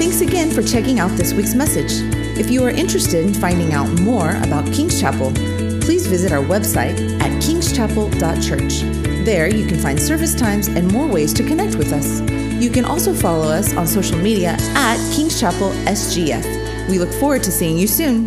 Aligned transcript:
Thanks 0.00 0.22
again 0.22 0.50
for 0.50 0.62
checking 0.62 0.98
out 0.98 1.10
this 1.10 1.34
week's 1.34 1.54
message. 1.54 1.92
If 2.38 2.50
you 2.50 2.64
are 2.64 2.70
interested 2.70 3.22
in 3.22 3.34
finding 3.34 3.74
out 3.74 4.00
more 4.00 4.30
about 4.36 4.64
King's 4.72 4.98
Chapel, 4.98 5.30
please 5.82 6.06
visit 6.06 6.32
our 6.32 6.42
website 6.42 7.20
at 7.20 7.30
kingschapel.church. 7.42 8.80
There 9.26 9.54
you 9.54 9.66
can 9.66 9.78
find 9.78 10.00
service 10.00 10.34
times 10.34 10.68
and 10.68 10.90
more 10.90 11.06
ways 11.06 11.34
to 11.34 11.42
connect 11.42 11.74
with 11.76 11.92
us. 11.92 12.22
You 12.62 12.70
can 12.70 12.86
also 12.86 13.12
follow 13.12 13.46
us 13.46 13.76
on 13.76 13.86
social 13.86 14.16
media 14.16 14.56
at 14.74 14.96
King's 15.14 15.38
Chapel 15.38 15.68
SGF. 15.84 16.88
We 16.88 16.98
look 16.98 17.12
forward 17.20 17.42
to 17.42 17.52
seeing 17.52 17.76
you 17.76 17.86
soon. 17.86 18.24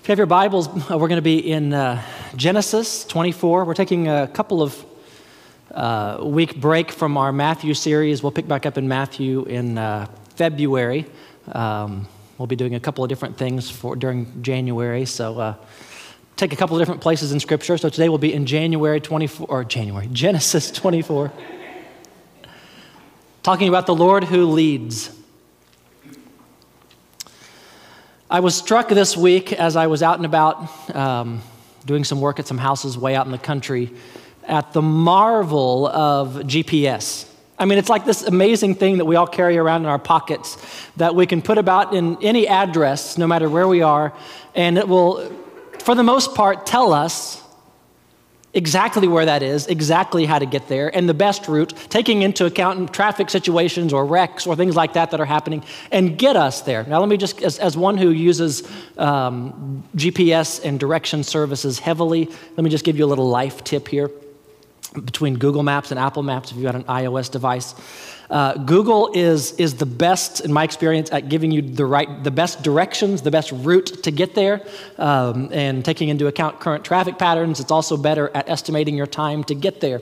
If 0.00 0.08
you 0.08 0.10
have 0.10 0.18
your 0.18 0.26
Bibles, 0.26 0.66
uh, 0.66 0.98
we're 0.98 1.06
going 1.06 1.18
to 1.18 1.22
be 1.22 1.38
in 1.38 1.72
uh, 1.72 2.02
Genesis 2.34 3.04
24. 3.04 3.64
We're 3.64 3.74
taking 3.74 4.08
a 4.08 4.26
couple 4.26 4.64
of 4.64 4.84
uh, 5.72 6.18
week 6.22 6.60
break 6.60 6.90
from 6.90 7.16
our 7.16 7.32
Matthew 7.32 7.74
series. 7.74 8.22
We'll 8.22 8.32
pick 8.32 8.46
back 8.46 8.66
up 8.66 8.76
in 8.76 8.88
Matthew 8.88 9.44
in 9.44 9.78
uh, 9.78 10.06
February. 10.36 11.06
Um, 11.50 12.06
we'll 12.38 12.46
be 12.46 12.56
doing 12.56 12.74
a 12.74 12.80
couple 12.80 13.02
of 13.02 13.08
different 13.08 13.38
things 13.38 13.70
for 13.70 13.96
during 13.96 14.42
January. 14.42 15.06
So 15.06 15.38
uh, 15.38 15.54
take 16.36 16.52
a 16.52 16.56
couple 16.56 16.76
of 16.76 16.80
different 16.80 17.00
places 17.00 17.32
in 17.32 17.40
Scripture. 17.40 17.78
So 17.78 17.88
today 17.88 18.08
we'll 18.08 18.18
be 18.18 18.34
in 18.34 18.46
January 18.46 19.00
24 19.00 19.46
or 19.48 19.64
January 19.64 20.08
Genesis 20.12 20.70
24, 20.70 21.32
talking 23.42 23.68
about 23.68 23.86
the 23.86 23.94
Lord 23.94 24.24
who 24.24 24.46
leads. 24.46 25.18
I 28.30 28.40
was 28.40 28.54
struck 28.54 28.88
this 28.88 29.16
week 29.16 29.52
as 29.52 29.76
I 29.76 29.86
was 29.86 30.02
out 30.02 30.16
and 30.16 30.24
about 30.24 30.94
um, 30.94 31.42
doing 31.84 32.04
some 32.04 32.20
work 32.20 32.38
at 32.38 32.46
some 32.46 32.56
houses 32.56 32.96
way 32.96 33.14
out 33.14 33.26
in 33.26 33.32
the 33.32 33.38
country 33.38 33.90
at 34.46 34.72
the 34.72 34.82
marvel 34.82 35.86
of 35.86 36.34
GPS. 36.34 37.28
I 37.58 37.64
mean, 37.64 37.78
it's 37.78 37.88
like 37.88 38.04
this 38.04 38.22
amazing 38.22 38.74
thing 38.74 38.98
that 38.98 39.04
we 39.04 39.14
all 39.14 39.26
carry 39.26 39.56
around 39.56 39.82
in 39.82 39.86
our 39.86 39.98
pockets 39.98 40.56
that 40.96 41.14
we 41.14 41.26
can 41.26 41.42
put 41.42 41.58
about 41.58 41.94
in 41.94 42.16
any 42.22 42.48
address, 42.48 43.16
no 43.16 43.26
matter 43.26 43.48
where 43.48 43.68
we 43.68 43.82
are, 43.82 44.12
and 44.54 44.76
it 44.78 44.88
will, 44.88 45.30
for 45.78 45.94
the 45.94 46.02
most 46.02 46.34
part, 46.34 46.66
tell 46.66 46.92
us 46.92 47.40
exactly 48.54 49.08
where 49.08 49.24
that 49.24 49.42
is, 49.42 49.66
exactly 49.66 50.26
how 50.26 50.38
to 50.38 50.44
get 50.44 50.66
there, 50.68 50.94
and 50.94 51.08
the 51.08 51.14
best 51.14 51.46
route, 51.46 51.72
taking 51.88 52.22
into 52.22 52.46
account 52.46 52.92
traffic 52.92 53.30
situations 53.30 53.92
or 53.92 54.04
wrecks 54.04 54.46
or 54.46 54.56
things 54.56 54.74
like 54.74 54.94
that 54.94 55.10
that 55.12 55.20
are 55.20 55.24
happening, 55.24 55.64
and 55.90 56.18
get 56.18 56.36
us 56.36 56.62
there. 56.62 56.82
Now, 56.84 57.00
let 57.00 57.08
me 57.08 57.16
just, 57.16 57.40
as, 57.42 57.58
as 57.58 57.76
one 57.76 57.96
who 57.96 58.10
uses 58.10 58.68
um, 58.98 59.84
GPS 59.96 60.62
and 60.64 60.80
direction 60.80 61.22
services 61.22 61.78
heavily, 61.78 62.28
let 62.56 62.64
me 62.64 62.70
just 62.70 62.84
give 62.84 62.98
you 62.98 63.04
a 63.04 63.06
little 63.06 63.28
life 63.28 63.62
tip 63.62 63.88
here 63.88 64.10
between 64.92 65.38
Google 65.38 65.62
Maps 65.62 65.90
and 65.90 65.98
Apple 65.98 66.22
Maps 66.22 66.50
if 66.50 66.56
you've 66.56 66.64
got 66.64 66.74
an 66.74 66.84
iOS 66.84 67.30
device. 67.30 67.74
Uh, 68.30 68.54
Google 68.54 69.10
is, 69.14 69.52
is 69.52 69.74
the 69.74 69.86
best, 69.86 70.40
in 70.40 70.52
my 70.52 70.64
experience, 70.64 71.12
at 71.12 71.28
giving 71.28 71.50
you 71.50 71.60
the 71.60 71.84
right, 71.84 72.24
the 72.24 72.30
best 72.30 72.62
directions, 72.62 73.22
the 73.22 73.30
best 73.30 73.52
route 73.52 74.02
to 74.04 74.10
get 74.10 74.34
there, 74.34 74.66
um, 74.96 75.50
and 75.52 75.84
taking 75.84 76.08
into 76.08 76.26
account 76.26 76.58
current 76.58 76.84
traffic 76.84 77.18
patterns. 77.18 77.60
It's 77.60 77.70
also 77.70 77.96
better 77.96 78.30
at 78.34 78.48
estimating 78.48 78.96
your 78.96 79.06
time 79.06 79.44
to 79.44 79.54
get 79.54 79.80
there. 79.80 80.00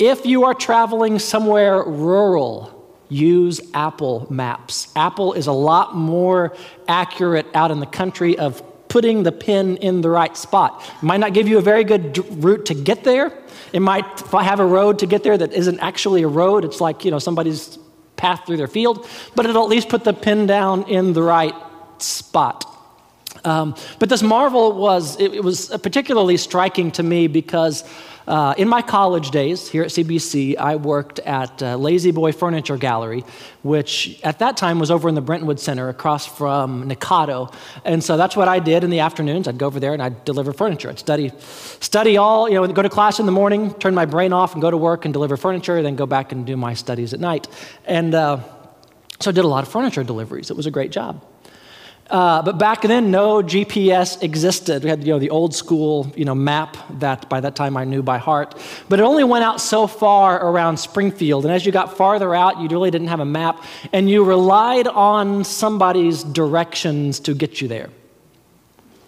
If 0.00 0.26
you 0.26 0.44
are 0.44 0.54
traveling 0.54 1.18
somewhere 1.18 1.84
rural, 1.84 2.76
use 3.08 3.60
Apple 3.74 4.26
Maps. 4.30 4.88
Apple 4.96 5.34
is 5.34 5.46
a 5.46 5.52
lot 5.52 5.94
more 5.94 6.56
accurate 6.88 7.46
out 7.54 7.70
in 7.70 7.78
the 7.80 7.86
country 7.86 8.38
of 8.38 8.62
putting 8.88 9.22
the 9.22 9.32
pin 9.32 9.76
in 9.76 10.00
the 10.00 10.10
right 10.10 10.36
spot. 10.36 10.82
Might 11.02 11.20
not 11.20 11.34
give 11.34 11.46
you 11.46 11.58
a 11.58 11.62
very 11.62 11.84
good 11.84 12.18
route 12.42 12.66
to 12.66 12.74
get 12.74 13.04
there. 13.04 13.32
It 13.72 13.80
might 13.80 14.04
have 14.30 14.60
a 14.60 14.66
road 14.66 14.98
to 15.00 15.06
get 15.06 15.22
there 15.22 15.36
that 15.38 15.52
isn't 15.52 15.78
actually 15.80 16.22
a 16.22 16.28
road. 16.28 16.64
It's 16.64 16.80
like, 16.80 17.04
you 17.04 17.10
know, 17.10 17.18
somebody's 17.18 17.78
path 18.16 18.46
through 18.46 18.58
their 18.58 18.68
field, 18.68 19.08
but 19.34 19.46
it'll 19.46 19.62
at 19.62 19.70
least 19.70 19.88
put 19.88 20.04
the 20.04 20.12
pin 20.12 20.46
down 20.46 20.88
in 20.88 21.12
the 21.12 21.22
right 21.22 21.54
spot. 21.98 22.66
Um, 23.44 23.74
but 23.98 24.08
this 24.08 24.22
marvel 24.22 24.72
was, 24.72 25.18
it, 25.18 25.34
it 25.34 25.44
was 25.44 25.68
particularly 25.82 26.36
striking 26.36 26.90
to 26.92 27.02
me 27.02 27.26
because 27.26 27.84
uh, 28.26 28.54
in 28.56 28.68
my 28.68 28.82
college 28.82 29.30
days 29.30 29.68
here 29.68 29.82
at 29.82 29.88
CBC, 29.88 30.56
I 30.56 30.76
worked 30.76 31.18
at 31.20 31.62
uh, 31.62 31.76
La-Z-Boy 31.78 32.32
Furniture 32.32 32.76
Gallery, 32.76 33.24
which 33.62 34.20
at 34.22 34.38
that 34.40 34.56
time 34.56 34.78
was 34.78 34.90
over 34.90 35.08
in 35.08 35.14
the 35.14 35.20
Brentwood 35.20 35.58
Center 35.58 35.88
across 35.88 36.26
from 36.26 36.88
Nakato. 36.88 37.52
And 37.84 38.02
so 38.04 38.16
that's 38.16 38.36
what 38.36 38.48
I 38.48 38.58
did 38.58 38.84
in 38.84 38.90
the 38.90 39.00
afternoons. 39.00 39.48
I'd 39.48 39.58
go 39.58 39.66
over 39.66 39.80
there 39.80 39.92
and 39.92 40.02
I'd 40.02 40.24
deliver 40.24 40.52
furniture. 40.52 40.90
I'd 40.90 40.98
study, 40.98 41.32
study 41.38 42.16
all, 42.16 42.48
you 42.48 42.54
know, 42.54 42.66
go 42.68 42.82
to 42.82 42.88
class 42.88 43.20
in 43.20 43.26
the 43.26 43.32
morning, 43.32 43.74
turn 43.74 43.94
my 43.94 44.06
brain 44.06 44.32
off 44.32 44.52
and 44.52 44.62
go 44.62 44.70
to 44.70 44.76
work 44.76 45.04
and 45.04 45.14
deliver 45.14 45.36
furniture, 45.36 45.82
then 45.82 45.96
go 45.96 46.06
back 46.06 46.32
and 46.32 46.46
do 46.46 46.56
my 46.56 46.74
studies 46.74 47.14
at 47.14 47.20
night. 47.20 47.48
And 47.84 48.14
uh, 48.14 48.40
so 49.20 49.30
I 49.30 49.32
did 49.32 49.44
a 49.44 49.48
lot 49.48 49.64
of 49.64 49.70
furniture 49.70 50.04
deliveries. 50.04 50.50
It 50.50 50.56
was 50.56 50.66
a 50.66 50.70
great 50.70 50.92
job. 50.92 51.24
Uh, 52.10 52.42
but 52.42 52.58
back 52.58 52.82
then, 52.82 53.12
no 53.12 53.40
GPS 53.40 54.20
existed. 54.20 54.82
We 54.82 54.90
had 54.90 55.06
you 55.06 55.12
know, 55.12 55.20
the 55.20 55.30
old 55.30 55.54
school 55.54 56.12
you 56.16 56.24
know, 56.24 56.34
map 56.34 56.76
that 56.98 57.28
by 57.28 57.40
that 57.40 57.54
time 57.54 57.76
I 57.76 57.84
knew 57.84 58.02
by 58.02 58.18
heart. 58.18 58.60
But 58.88 58.98
it 58.98 59.04
only 59.04 59.22
went 59.22 59.44
out 59.44 59.60
so 59.60 59.86
far 59.86 60.44
around 60.44 60.78
Springfield. 60.78 61.44
And 61.44 61.54
as 61.54 61.64
you 61.64 61.70
got 61.70 61.96
farther 61.96 62.34
out, 62.34 62.60
you 62.60 62.66
really 62.66 62.90
didn't 62.90 63.08
have 63.08 63.20
a 63.20 63.24
map. 63.24 63.62
And 63.92 64.10
you 64.10 64.24
relied 64.24 64.88
on 64.88 65.44
somebody's 65.44 66.24
directions 66.24 67.20
to 67.20 67.34
get 67.34 67.60
you 67.60 67.68
there. 67.68 67.90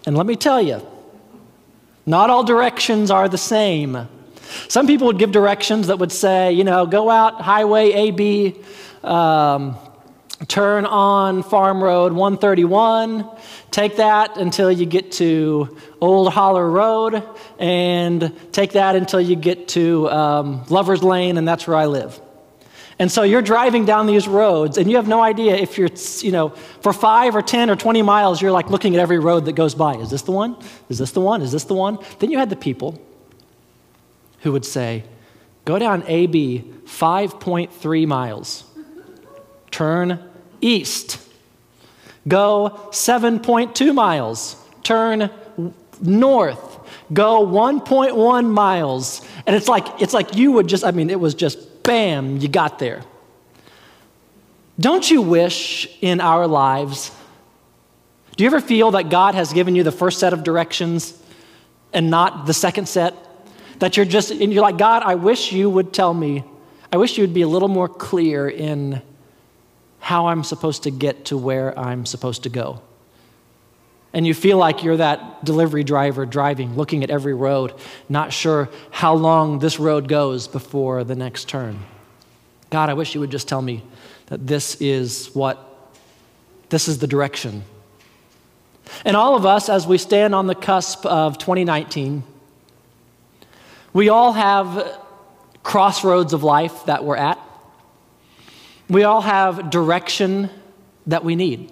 And 0.05 0.15
let 0.15 0.25
me 0.25 0.37
tell 0.37 0.61
you, 0.61 0.85
not 2.05 2.29
all 2.29 2.45
directions 2.45 3.11
are 3.11 3.27
the 3.27 3.37
same. 3.37 4.07
Some 4.69 4.87
people 4.87 5.07
would 5.07 5.19
give 5.19 5.31
directions 5.31 5.87
that 5.87 5.99
would 5.99 6.11
say, 6.11 6.53
you 6.53 6.63
know, 6.63 6.85
go 6.85 7.09
out 7.09 7.41
highway 7.41 7.91
AB. 7.91 8.55
Um, 9.03 9.77
turn 10.47 10.85
on 10.85 11.43
Farm 11.43 11.83
Road 11.83 12.11
131, 12.13 13.29
take 13.71 13.97
that 13.97 14.37
until 14.37 14.71
you 14.71 14.85
get 14.85 15.11
to 15.13 15.77
Old 16.01 16.33
Holler 16.33 16.69
Road, 16.69 17.23
and 17.59 18.33
take 18.51 18.73
that 18.73 18.95
until 18.95 19.21
you 19.21 19.35
get 19.35 19.67
to 19.69 20.09
um, 20.09 20.65
Lover's 20.69 21.03
Lane, 21.03 21.37
and 21.37 21.47
that's 21.47 21.67
where 21.67 21.77
I 21.77 21.85
live. 21.85 22.19
And 22.99 23.11
so 23.11 23.23
you're 23.23 23.41
driving 23.41 23.85
down 23.85 24.05
these 24.05 24.27
roads, 24.27 24.77
and 24.77 24.89
you 24.89 24.97
have 24.97 25.07
no 25.07 25.21
idea 25.21 25.55
if 25.55 25.77
you're, 25.77 25.89
you 26.19 26.31
know, 26.31 26.49
for 26.81 26.93
five 26.93 27.35
or 27.35 27.41
10 27.41 27.69
or 27.69 27.75
20 27.75 28.01
miles, 28.01 28.41
you're 28.41 28.51
like 28.51 28.69
looking 28.69 28.95
at 28.95 29.01
every 29.01 29.19
road 29.19 29.45
that 29.45 29.53
goes 29.53 29.75
by. 29.75 29.95
Is 29.95 30.09
this 30.09 30.21
the 30.23 30.31
one? 30.31 30.57
Is 30.89 30.99
this 30.99 31.11
the 31.11 31.21
one? 31.21 31.41
Is 31.41 31.51
this 31.51 31.63
the 31.63 31.73
one? 31.73 31.97
Then 32.19 32.31
you 32.31 32.37
had 32.37 32.49
the 32.49 32.55
people 32.55 33.01
who 34.41 34.51
would 34.51 34.65
say, 34.65 35.03
go 35.65 35.79
down 35.79 36.03
AB 36.07 36.71
5.3 36.85 38.07
miles 38.07 38.65
turn 39.73 40.19
east. 40.63 41.19
Go 42.27 42.87
7.2 42.91 43.93
miles, 43.93 44.55
turn 44.83 45.29
north. 46.01 46.79
Go 47.11 47.45
1.1 47.45 48.49
miles. 48.49 49.21
And 49.45 49.55
it's 49.55 49.67
like, 49.67 50.01
it's 50.01 50.13
like 50.13 50.35
you 50.35 50.53
would 50.53 50.67
just, 50.67 50.83
I 50.83 50.91
mean, 50.91 51.09
it 51.09 51.19
was 51.19 51.35
just 51.35 51.83
bam, 51.83 52.37
you 52.37 52.47
got 52.47 52.79
there. 52.79 53.03
Don't 54.79 55.09
you 55.09 55.21
wish 55.21 55.87
in 56.01 56.21
our 56.21 56.47
lives, 56.47 57.11
do 58.35 58.43
you 58.43 58.49
ever 58.49 58.61
feel 58.61 58.91
that 58.91 59.09
God 59.09 59.35
has 59.35 59.53
given 59.53 59.75
you 59.75 59.83
the 59.83 59.91
first 59.91 60.19
set 60.19 60.33
of 60.33 60.43
directions 60.43 61.21
and 61.91 62.09
not 62.09 62.47
the 62.47 62.53
second 62.53 62.87
set? 62.87 63.13
That 63.79 63.97
you're 63.97 64.05
just, 64.05 64.31
and 64.31 64.51
you're 64.51 64.63
like, 64.63 64.77
God, 64.77 65.03
I 65.03 65.15
wish 65.15 65.51
you 65.51 65.69
would 65.69 65.93
tell 65.93 66.13
me, 66.13 66.43
I 66.91 66.97
wish 66.97 67.17
you 67.17 67.23
would 67.23 67.33
be 67.33 67.41
a 67.41 67.47
little 67.47 67.67
more 67.67 67.89
clear 67.89 68.47
in 68.47 69.01
how 70.03 70.27
I'm 70.27 70.43
supposed 70.43 70.83
to 70.83 70.91
get 70.91 71.23
to 71.23 71.37
where 71.37 71.79
I'm 71.79 72.05
supposed 72.05 72.43
to 72.43 72.49
go. 72.49 72.81
And 74.11 74.27
you 74.27 74.33
feel 74.33 74.57
like 74.57 74.83
you're 74.83 74.97
that 74.97 75.45
delivery 75.45 75.85
driver 75.85 76.25
driving, 76.25 76.75
looking 76.75 77.05
at 77.05 77.09
every 77.09 77.33
road, 77.33 77.73
not 78.09 78.33
sure 78.33 78.67
how 78.91 79.13
long 79.13 79.59
this 79.59 79.79
road 79.79 80.09
goes 80.09 80.49
before 80.49 81.05
the 81.05 81.15
next 81.15 81.47
turn. 81.47 81.79
God, 82.69 82.89
I 82.89 82.95
wish 82.95 83.15
you 83.15 83.21
would 83.21 83.31
just 83.31 83.47
tell 83.47 83.61
me 83.61 83.81
that 84.25 84.45
this 84.45 84.75
is 84.81 85.27
what, 85.27 85.95
this 86.67 86.89
is 86.89 86.97
the 86.97 87.07
direction. 87.07 87.63
And 89.05 89.15
all 89.15 89.37
of 89.37 89.45
us, 89.45 89.69
as 89.69 89.87
we 89.87 89.97
stand 89.97 90.35
on 90.35 90.47
the 90.47 90.55
cusp 90.55 91.05
of 91.05 91.37
2019, 91.37 92.23
we 93.93 94.09
all 94.09 94.33
have 94.33 94.99
crossroads 95.63 96.33
of 96.33 96.43
life 96.43 96.87
that 96.87 97.05
we're 97.05 97.15
at. 97.15 97.39
We 98.93 99.03
all 99.03 99.21
have 99.21 99.71
direction 99.71 100.51
that 101.07 101.23
we 101.23 101.35
need. 101.35 101.71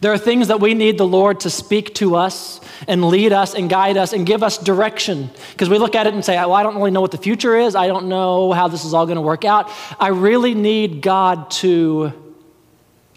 There 0.00 0.12
are 0.12 0.18
things 0.18 0.48
that 0.48 0.58
we 0.58 0.74
need 0.74 0.98
the 0.98 1.06
Lord 1.06 1.38
to 1.40 1.50
speak 1.50 1.94
to 1.94 2.16
us 2.16 2.60
and 2.88 3.04
lead 3.04 3.32
us 3.32 3.54
and 3.54 3.70
guide 3.70 3.96
us 3.96 4.12
and 4.12 4.26
give 4.26 4.42
us 4.42 4.58
direction. 4.58 5.30
Because 5.52 5.68
we 5.68 5.78
look 5.78 5.94
at 5.94 6.08
it 6.08 6.14
and 6.14 6.24
say, 6.24 6.34
well, 6.34 6.54
I 6.54 6.64
don't 6.64 6.74
really 6.74 6.90
know 6.90 7.00
what 7.00 7.12
the 7.12 7.18
future 7.18 7.56
is. 7.56 7.76
I 7.76 7.86
don't 7.86 8.08
know 8.08 8.50
how 8.50 8.66
this 8.66 8.84
is 8.84 8.94
all 8.94 9.06
going 9.06 9.14
to 9.14 9.22
work 9.22 9.44
out. 9.44 9.70
I 10.00 10.08
really 10.08 10.54
need 10.56 11.02
God 11.02 11.52
to 11.52 12.12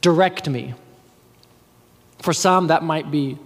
direct 0.02 0.48
me. 0.48 0.76
For 2.22 2.34
some, 2.34 2.68
that 2.68 2.84
might 2.84 3.10
be 3.10 3.40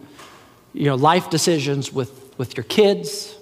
you 0.74 0.86
know, 0.88 0.96
life 0.96 1.30
decisions 1.30 1.94
with, 1.94 2.38
with 2.38 2.58
your 2.58 2.66
kids 2.66 3.38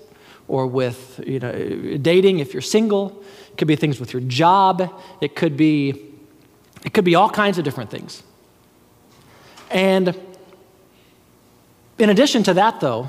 or 0.47 0.67
with 0.67 1.19
you 1.25 1.39
know, 1.39 1.97
dating 1.97 2.37
if 2.37 2.53
you're 2.53 2.61
single. 2.61 3.23
It 3.57 3.61
could 3.61 3.67
be 3.67 3.75
things 3.75 3.99
with 3.99 4.13
your 4.13 4.21
job. 4.21 4.93
It 5.19 5.35
could 5.35 5.57
be, 5.57 6.13
it 6.85 6.93
could 6.93 7.03
be 7.03 7.15
all 7.15 7.27
kinds 7.27 7.57
of 7.57 7.63
different 7.63 7.89
things. 7.89 8.21
And 9.71 10.15
in 11.97 12.11
addition 12.11 12.43
to 12.43 12.53
that, 12.53 12.79
though, 12.81 13.07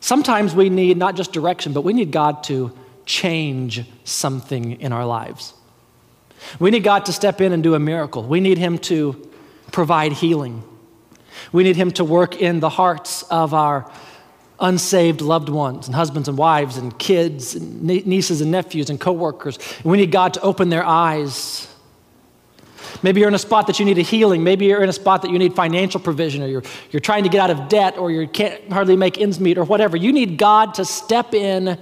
sometimes 0.00 0.54
we 0.54 0.70
need 0.70 0.96
not 0.96 1.16
just 1.16 1.34
direction, 1.34 1.74
but 1.74 1.82
we 1.82 1.92
need 1.92 2.12
God 2.12 2.42
to 2.44 2.74
change 3.04 3.84
something 4.04 4.80
in 4.80 4.90
our 4.90 5.04
lives. 5.04 5.52
We 6.58 6.70
need 6.70 6.82
God 6.82 7.04
to 7.04 7.12
step 7.12 7.42
in 7.42 7.52
and 7.52 7.62
do 7.62 7.74
a 7.74 7.78
miracle. 7.78 8.22
We 8.22 8.40
need 8.40 8.56
Him 8.56 8.78
to 8.78 9.30
provide 9.70 10.12
healing. 10.12 10.62
We 11.52 11.62
need 11.62 11.76
Him 11.76 11.90
to 11.90 12.04
work 12.04 12.40
in 12.40 12.60
the 12.60 12.70
hearts 12.70 13.22
of 13.24 13.52
our 13.52 13.92
unsaved 14.60 15.20
loved 15.20 15.48
ones 15.48 15.86
and 15.86 15.94
husbands 15.94 16.28
and 16.28 16.36
wives 16.36 16.76
and 16.76 16.98
kids 16.98 17.54
and 17.54 17.82
nieces 17.82 18.40
and 18.40 18.50
nephews 18.50 18.90
and 18.90 19.00
coworkers. 19.00 19.58
We 19.84 19.96
need 19.96 20.10
God 20.10 20.34
to 20.34 20.40
open 20.40 20.68
their 20.68 20.84
eyes. 20.84 21.68
Maybe 23.02 23.20
you're 23.20 23.28
in 23.28 23.34
a 23.34 23.38
spot 23.38 23.68
that 23.68 23.78
you 23.78 23.84
need 23.84 23.98
a 23.98 24.02
healing. 24.02 24.42
Maybe 24.42 24.66
you're 24.66 24.82
in 24.82 24.88
a 24.88 24.92
spot 24.92 25.22
that 25.22 25.30
you 25.30 25.38
need 25.38 25.54
financial 25.54 26.00
provision 26.00 26.42
or 26.42 26.46
you're, 26.46 26.62
you're 26.90 27.00
trying 27.00 27.22
to 27.22 27.28
get 27.28 27.40
out 27.40 27.50
of 27.50 27.68
debt 27.68 27.96
or 27.96 28.10
you 28.10 28.26
can't 28.26 28.72
hardly 28.72 28.96
make 28.96 29.20
ends 29.20 29.38
meet 29.38 29.58
or 29.58 29.64
whatever. 29.64 29.96
You 29.96 30.12
need 30.12 30.38
God 30.38 30.74
to 30.74 30.84
step 30.84 31.34
in 31.34 31.78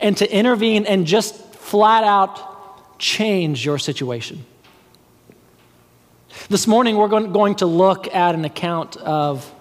and 0.00 0.16
to 0.16 0.34
intervene 0.34 0.86
and 0.86 1.06
just 1.06 1.34
flat 1.54 2.04
out 2.04 2.98
change 2.98 3.64
your 3.64 3.78
situation. 3.78 4.44
This 6.48 6.66
morning, 6.66 6.96
we're 6.96 7.08
going 7.08 7.54
to 7.56 7.66
look 7.66 8.12
at 8.14 8.34
an 8.34 8.44
account 8.44 8.96
of 8.96 9.52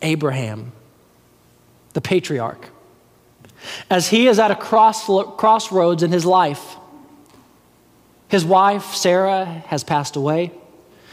Abraham 0.00 0.72
the 1.92 2.00
patriarch. 2.00 2.68
As 3.88 4.08
he 4.08 4.26
is 4.26 4.38
at 4.38 4.50
a 4.50 4.56
cross, 4.56 5.06
crossroads 5.36 6.02
in 6.02 6.10
his 6.10 6.26
life, 6.26 6.76
his 8.28 8.44
wife, 8.44 8.94
Sarah, 8.94 9.44
has 9.66 9.84
passed 9.84 10.16
away. 10.16 10.52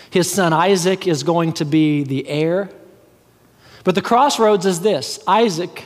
His 0.10 0.32
son, 0.32 0.54
Isaac, 0.54 1.06
is 1.06 1.24
going 1.24 1.54
to 1.54 1.66
be 1.66 2.04
the 2.04 2.28
heir. 2.28 2.70
But 3.84 3.96
the 3.96 4.02
crossroads 4.02 4.66
is 4.66 4.80
this 4.82 5.20
Isaac 5.28 5.84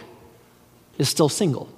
is 0.97 1.09
still 1.09 1.29
single. 1.29 1.69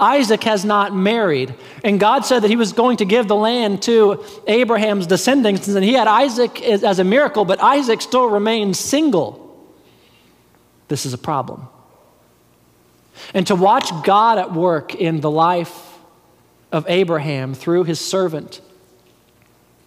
Isaac 0.00 0.42
has 0.44 0.64
not 0.64 0.94
married. 0.94 1.54
And 1.84 2.00
God 2.00 2.24
said 2.24 2.40
that 2.40 2.48
he 2.48 2.56
was 2.56 2.72
going 2.72 2.96
to 2.98 3.04
give 3.04 3.28
the 3.28 3.36
land 3.36 3.82
to 3.82 4.24
Abraham's 4.46 5.06
descendants. 5.06 5.68
And 5.68 5.84
he 5.84 5.92
had 5.92 6.08
Isaac 6.08 6.62
as 6.62 6.98
a 6.98 7.04
miracle, 7.04 7.44
but 7.44 7.62
Isaac 7.62 8.00
still 8.00 8.28
remains 8.28 8.78
single. 8.78 9.44
This 10.88 11.06
is 11.06 11.12
a 11.12 11.18
problem. 11.18 11.68
And 13.34 13.46
to 13.48 13.54
watch 13.54 13.90
God 14.04 14.38
at 14.38 14.52
work 14.52 14.94
in 14.94 15.20
the 15.20 15.30
life 15.30 15.98
of 16.72 16.84
Abraham 16.88 17.54
through 17.54 17.84
his 17.84 18.00
servant 18.00 18.60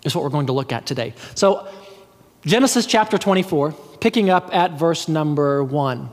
is 0.04 0.16
what 0.16 0.24
we're 0.24 0.30
going 0.30 0.48
to 0.48 0.54
look 0.54 0.72
at 0.72 0.86
today. 0.86 1.13
So, 1.36 1.68
Genesis 2.44 2.88
chapter 2.88 3.18
24, 3.18 3.72
picking 4.00 4.31
up 4.31 4.54
at 4.54 4.72
verse 4.72 5.07
number 5.07 5.63
1, 5.63 6.10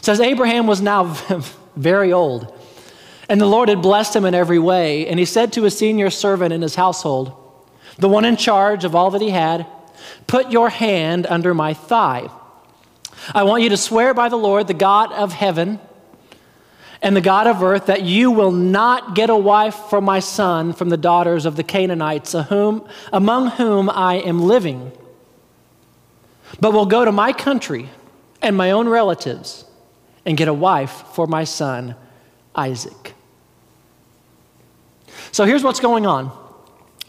says 0.00 0.20
Abraham 0.20 0.66
was 0.66 0.80
now 0.80 1.04
very 1.76 2.12
old, 2.12 2.58
and 3.28 3.40
the 3.40 3.46
Lord 3.46 3.68
had 3.68 3.82
blessed 3.82 4.16
him 4.16 4.24
in 4.24 4.34
every 4.34 4.58
way. 4.58 5.06
And 5.06 5.18
he 5.18 5.24
said 5.26 5.52
to 5.54 5.64
his 5.64 5.76
senior 5.76 6.10
servant 6.10 6.52
in 6.52 6.62
his 6.62 6.74
household, 6.74 7.40
the 7.98 8.08
one 8.08 8.24
in 8.24 8.36
charge 8.36 8.84
of 8.84 8.94
all 8.94 9.10
that 9.10 9.20
he 9.20 9.30
had, 9.30 9.66
Put 10.26 10.50
your 10.50 10.68
hand 10.68 11.26
under 11.26 11.54
my 11.54 11.74
thigh. 11.74 12.28
I 13.32 13.44
want 13.44 13.62
you 13.62 13.68
to 13.68 13.76
swear 13.76 14.12
by 14.12 14.28
the 14.28 14.36
Lord, 14.36 14.66
the 14.66 14.74
God 14.74 15.12
of 15.12 15.32
heaven 15.32 15.78
and 17.00 17.14
the 17.16 17.20
God 17.20 17.46
of 17.46 17.62
earth, 17.62 17.86
that 17.86 18.02
you 18.02 18.30
will 18.30 18.50
not 18.50 19.14
get 19.14 19.30
a 19.30 19.36
wife 19.36 19.74
for 19.74 20.00
my 20.00 20.20
son 20.20 20.72
from 20.72 20.88
the 20.88 20.96
daughters 20.96 21.46
of 21.46 21.56
the 21.56 21.62
Canaanites, 21.62 22.34
among 22.34 23.50
whom 23.50 23.90
I 23.90 24.16
am 24.16 24.42
living, 24.42 24.90
but 26.60 26.72
will 26.72 26.86
go 26.86 27.04
to 27.04 27.12
my 27.12 27.32
country 27.32 27.90
and 28.40 28.56
my 28.56 28.70
own 28.70 28.88
relatives 28.88 29.64
and 30.26 30.36
get 30.36 30.48
a 30.48 30.54
wife 30.54 31.04
for 31.12 31.26
my 31.26 31.44
son 31.44 31.94
Isaac. 32.54 33.14
So 35.32 35.44
here's 35.44 35.62
what's 35.62 35.80
going 35.80 36.06
on. 36.06 36.43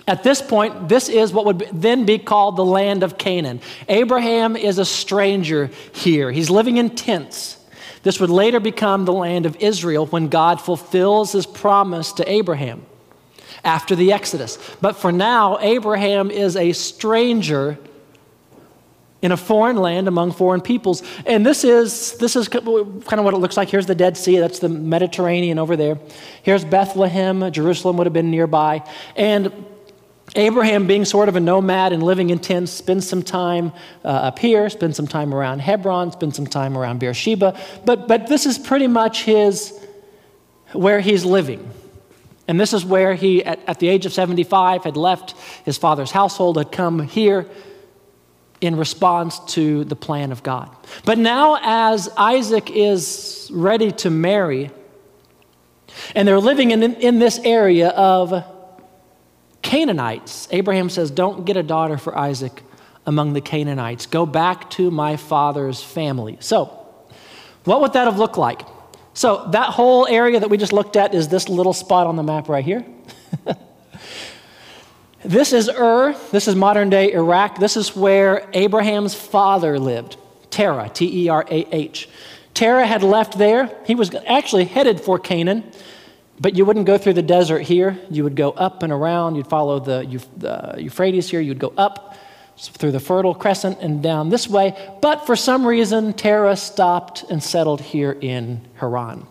At 0.08 0.24
this 0.24 0.42
point, 0.42 0.88
this 0.88 1.10
is 1.10 1.34
what 1.34 1.46
would 1.46 1.68
then 1.74 2.06
be 2.06 2.20
called 2.20 2.58
the 2.58 2.66
land 2.66 3.02
of 3.02 3.18
Canaan. 3.18 3.60
Abraham 3.88 4.56
is 4.56 4.78
a 4.78 4.86
stranger 4.86 5.72
here, 5.94 6.32
he's 6.32 6.50
living 6.50 6.78
in 6.78 6.92
tents. 6.92 7.58
This 8.04 8.20
would 8.20 8.30
later 8.30 8.60
become 8.60 9.06
the 9.06 9.14
land 9.14 9.48
of 9.48 9.56
Israel 9.60 10.06
when 10.06 10.28
God 10.28 10.62
fulfills 10.62 11.32
his 11.32 11.48
promise 11.48 12.14
to 12.14 12.32
Abraham 12.32 12.86
after 13.64 13.96
the 13.96 14.14
Exodus. 14.14 14.60
But 14.80 14.96
for 14.96 15.12
now, 15.12 15.58
Abraham 15.60 16.30
is 16.30 16.56
a 16.56 16.72
stranger 16.74 17.80
in 19.24 19.32
a 19.32 19.38
foreign 19.38 19.78
land 19.78 20.08
among 20.08 20.34
foreign 20.34 20.62
peoples. 20.62 21.02
And 21.26 21.44
this 21.44 21.64
is, 21.64 22.16
this 22.18 22.36
is 22.36 22.48
kind 22.48 22.68
of 22.68 23.24
what 23.26 23.34
it 23.34 23.38
looks 23.38 23.58
like. 23.58 23.70
Here's 23.70 23.88
the 23.88 23.96
Dead 23.96 24.18
Sea, 24.18 24.38
that's 24.38 24.60
the 24.60 24.70
Mediterranean 24.70 25.58
over 25.58 25.76
there. 25.76 25.98
Here's 26.44 26.64
Bethlehem, 26.64 27.52
Jerusalem 27.52 27.98
would 27.98 28.06
have 28.06 28.14
been 28.14 28.30
nearby. 28.30 28.84
And 29.16 29.52
Abraham, 30.36 30.88
being 30.88 31.06
sort 31.06 31.30
of 31.30 31.36
a 31.36 31.40
nomad 31.40 31.94
and 31.94 32.04
living 32.04 32.30
in 32.30 32.40
tents, 32.40 32.72
spends 32.72 33.08
some 33.08 33.24
time 33.24 33.72
uh, 34.04 34.08
up 34.08 34.40
here, 34.40 34.70
spends 34.70 34.98
some 34.98 35.08
time 35.08 35.34
around 35.34 35.60
Hebron, 35.60 36.12
spends 36.12 36.36
some 36.36 36.48
time 36.48 36.78
around 36.78 37.00
Beersheba. 37.00 37.58
But, 37.86 38.08
but 38.08 38.28
this 38.28 38.46
is 38.46 38.58
pretty 38.58 38.88
much 38.88 39.24
his, 39.24 39.78
where 40.74 41.00
he's 41.00 41.26
living. 41.26 41.72
And 42.48 42.60
this 42.60 42.74
is 42.74 42.86
where 42.86 43.16
he, 43.16 43.44
at, 43.44 43.60
at 43.68 43.80
the 43.80 43.88
age 43.88 44.06
of 44.06 44.14
75, 44.14 44.84
had 44.84 44.98
left 44.98 45.32
his 45.64 45.78
father's 45.78 46.12
household, 46.12 46.58
had 46.58 46.72
come 46.72 47.00
here 47.00 47.48
in 48.62 48.76
response 48.76 49.40
to 49.54 49.84
the 49.86 49.96
plan 49.96 50.32
of 50.32 50.44
God. 50.44 50.70
But 51.06 51.18
now, 51.18 51.58
as 51.62 52.10
Isaac 52.18 52.70
is 52.72 53.50
ready 53.54 53.92
to 53.94 54.10
marry, 54.10 54.72
and 56.14 56.28
they're 56.28 56.40
living 56.40 56.72
in, 56.72 56.84
in 56.84 57.20
this 57.20 57.40
area 57.40 57.90
of 57.90 58.44
Canaanites. 59.66 60.48
Abraham 60.52 60.92
says, 60.92 61.10
Don't 61.10 61.44
get 61.44 61.58
a 61.58 61.64
daughter 61.64 61.98
for 61.98 62.16
Isaac 62.16 62.62
among 63.08 63.34
the 63.34 63.42
Canaanites. 63.42 64.06
Go 64.06 64.28
back 64.28 64.70
to 64.72 64.92
my 64.92 65.18
father's 65.18 65.82
family. 65.82 66.38
So, 66.40 66.66
what 67.64 67.82
would 67.82 67.94
that 67.94 68.06
have 68.06 68.20
looked 68.20 68.38
like? 68.38 68.62
So, 69.16 69.48
that 69.54 69.72
whole 69.72 70.06
area 70.08 70.40
that 70.40 70.52
we 70.52 70.58
just 70.58 70.72
looked 70.72 70.96
at 70.96 71.16
is 71.16 71.30
this 71.30 71.50
little 71.50 71.74
spot 71.74 72.06
on 72.06 72.16
the 72.16 72.22
map 72.22 72.48
right 72.48 72.64
here. 72.64 72.86
this 75.26 75.52
is 75.52 75.68
Ur. 75.68 76.16
This 76.32 76.48
is 76.48 76.56
modern 76.56 76.92
day 76.92 77.12
Iraq. 77.12 77.58
This 77.58 77.76
is 77.76 77.96
where 77.96 78.48
Abraham's 78.54 79.16
father 79.16 79.80
lived 79.80 80.18
Terah, 80.52 80.90
T 80.90 81.24
E 81.24 81.30
R 81.30 81.44
A 81.50 81.76
H. 81.76 82.08
Terah 82.54 82.86
had 82.86 83.02
left 83.02 83.40
there. 83.40 83.76
He 83.88 83.96
was 83.96 84.14
actually 84.28 84.66
headed 84.66 85.02
for 85.02 85.18
Canaan. 85.18 85.64
But 86.40 86.56
you 86.56 86.66
wouldn't 86.66 86.86
go 86.86 86.98
through 86.98 87.14
the 87.14 87.22
desert 87.22 87.60
here. 87.62 87.98
You 88.10 88.24
would 88.24 88.36
go 88.36 88.52
up 88.52 88.84
and 88.84 88.92
around. 88.92 89.36
You'd 89.36 89.48
follow 89.48 89.80
the, 89.80 90.22
the 90.36 90.82
Euphrates 90.82 91.30
here. 91.30 91.40
You'd 91.40 91.60
go 91.60 91.74
up 91.78 92.16
through 92.58 92.92
the 92.92 93.00
Fertile 93.00 93.34
Crescent 93.34 93.80
and 93.80 94.02
down 94.02 94.30
this 94.30 94.48
way. 94.48 94.76
But 95.02 95.26
for 95.26 95.36
some 95.36 95.66
reason, 95.66 96.14
Terah 96.14 96.56
stopped 96.56 97.24
and 97.30 97.42
settled 97.42 97.82
here 97.82 98.12
in 98.12 98.62
Haran. 98.76 99.28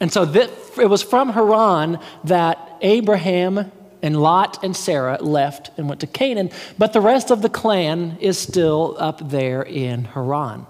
And 0.00 0.12
so 0.12 0.24
it 0.24 0.88
was 0.88 1.02
from 1.02 1.30
Haran 1.30 1.98
that 2.24 2.76
Abraham 2.82 3.70
and 4.02 4.20
Lot 4.20 4.62
and 4.64 4.76
Sarah 4.76 5.22
left 5.22 5.70
and 5.78 5.88
went 5.88 6.00
to 6.00 6.06
Canaan. 6.06 6.50
But 6.76 6.92
the 6.92 7.00
rest 7.00 7.30
of 7.30 7.40
the 7.40 7.48
clan 7.48 8.18
is 8.20 8.36
still 8.36 8.96
up 8.98 9.30
there 9.30 9.62
in 9.62 10.04
Haran. 10.04 10.66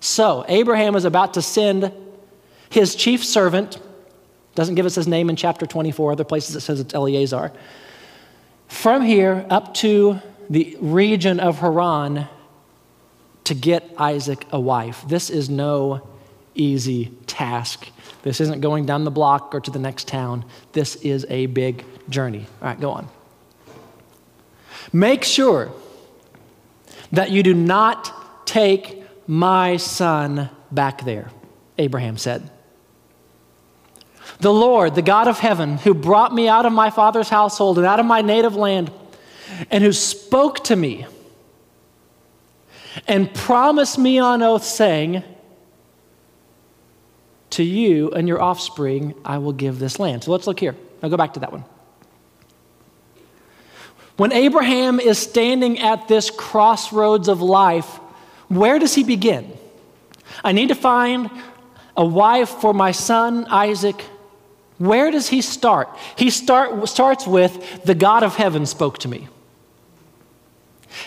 So 0.00 0.44
Abraham 0.48 0.94
is 0.94 1.04
about 1.04 1.34
to 1.34 1.42
send 1.42 1.92
his 2.70 2.94
chief 2.94 3.24
servant 3.24 3.80
doesn't 4.58 4.74
give 4.74 4.86
us 4.86 4.96
his 4.96 5.06
name 5.06 5.30
in 5.30 5.36
chapter 5.36 5.66
24. 5.66 6.10
Other 6.10 6.24
places 6.24 6.56
it 6.56 6.62
says 6.62 6.80
it's 6.80 6.92
Eleazar. 6.92 7.52
From 8.66 9.02
here 9.02 9.46
up 9.50 9.72
to 9.74 10.18
the 10.50 10.76
region 10.80 11.38
of 11.38 11.60
Haran 11.60 12.26
to 13.44 13.54
get 13.54 13.88
Isaac 13.96 14.44
a 14.50 14.58
wife. 14.58 15.04
This 15.06 15.30
is 15.30 15.48
no 15.48 16.04
easy 16.56 17.12
task. 17.28 17.88
This 18.22 18.40
isn't 18.40 18.60
going 18.60 18.84
down 18.84 19.04
the 19.04 19.12
block 19.12 19.54
or 19.54 19.60
to 19.60 19.70
the 19.70 19.78
next 19.78 20.08
town. 20.08 20.44
This 20.72 20.96
is 20.96 21.24
a 21.30 21.46
big 21.46 21.84
journey. 22.08 22.44
All 22.60 22.66
right, 22.66 22.80
go 22.80 22.90
on. 22.90 23.08
Make 24.92 25.22
sure 25.22 25.70
that 27.12 27.30
you 27.30 27.44
do 27.44 27.54
not 27.54 28.44
take 28.44 29.04
my 29.28 29.76
son 29.76 30.50
back 30.72 31.04
there, 31.04 31.30
Abraham 31.78 32.16
said. 32.16 32.50
The 34.40 34.52
Lord, 34.52 34.94
the 34.94 35.02
God 35.02 35.28
of 35.28 35.38
heaven, 35.38 35.78
who 35.78 35.94
brought 35.94 36.34
me 36.34 36.48
out 36.48 36.66
of 36.66 36.72
my 36.72 36.90
father's 36.90 37.28
household 37.28 37.78
and 37.78 37.86
out 37.86 38.00
of 38.00 38.06
my 38.06 38.22
native 38.22 38.54
land, 38.54 38.90
and 39.70 39.82
who 39.82 39.92
spoke 39.92 40.62
to 40.64 40.76
me 40.76 41.06
and 43.06 43.32
promised 43.32 43.98
me 43.98 44.18
on 44.18 44.42
oath, 44.42 44.64
saying, 44.64 45.22
to 47.50 47.62
you 47.62 48.10
and 48.12 48.28
your 48.28 48.40
offspring 48.40 49.14
I 49.24 49.38
will 49.38 49.52
give 49.52 49.78
this 49.78 49.98
land. 49.98 50.24
So 50.24 50.32
let's 50.32 50.46
look 50.46 50.60
here. 50.60 50.76
I'll 51.02 51.10
go 51.10 51.16
back 51.16 51.34
to 51.34 51.40
that 51.40 51.50
one. 51.50 51.64
When 54.16 54.32
Abraham 54.32 55.00
is 55.00 55.18
standing 55.18 55.78
at 55.78 56.08
this 56.08 56.30
crossroads 56.30 57.28
of 57.28 57.40
life, 57.40 57.86
where 58.48 58.78
does 58.78 58.94
he 58.94 59.04
begin? 59.04 59.56
I 60.44 60.52
need 60.52 60.68
to 60.68 60.74
find 60.74 61.30
a 61.96 62.04
wife 62.04 62.48
for 62.48 62.74
my 62.74 62.92
son 62.92 63.46
Isaac. 63.46 64.04
Where 64.78 65.10
does 65.10 65.28
he 65.28 65.42
start? 65.42 65.88
He 66.16 66.30
start, 66.30 66.88
starts 66.88 67.26
with, 67.26 67.82
The 67.84 67.94
God 67.94 68.22
of 68.22 68.36
heaven 68.36 68.64
spoke 68.64 68.98
to 68.98 69.08
me. 69.08 69.28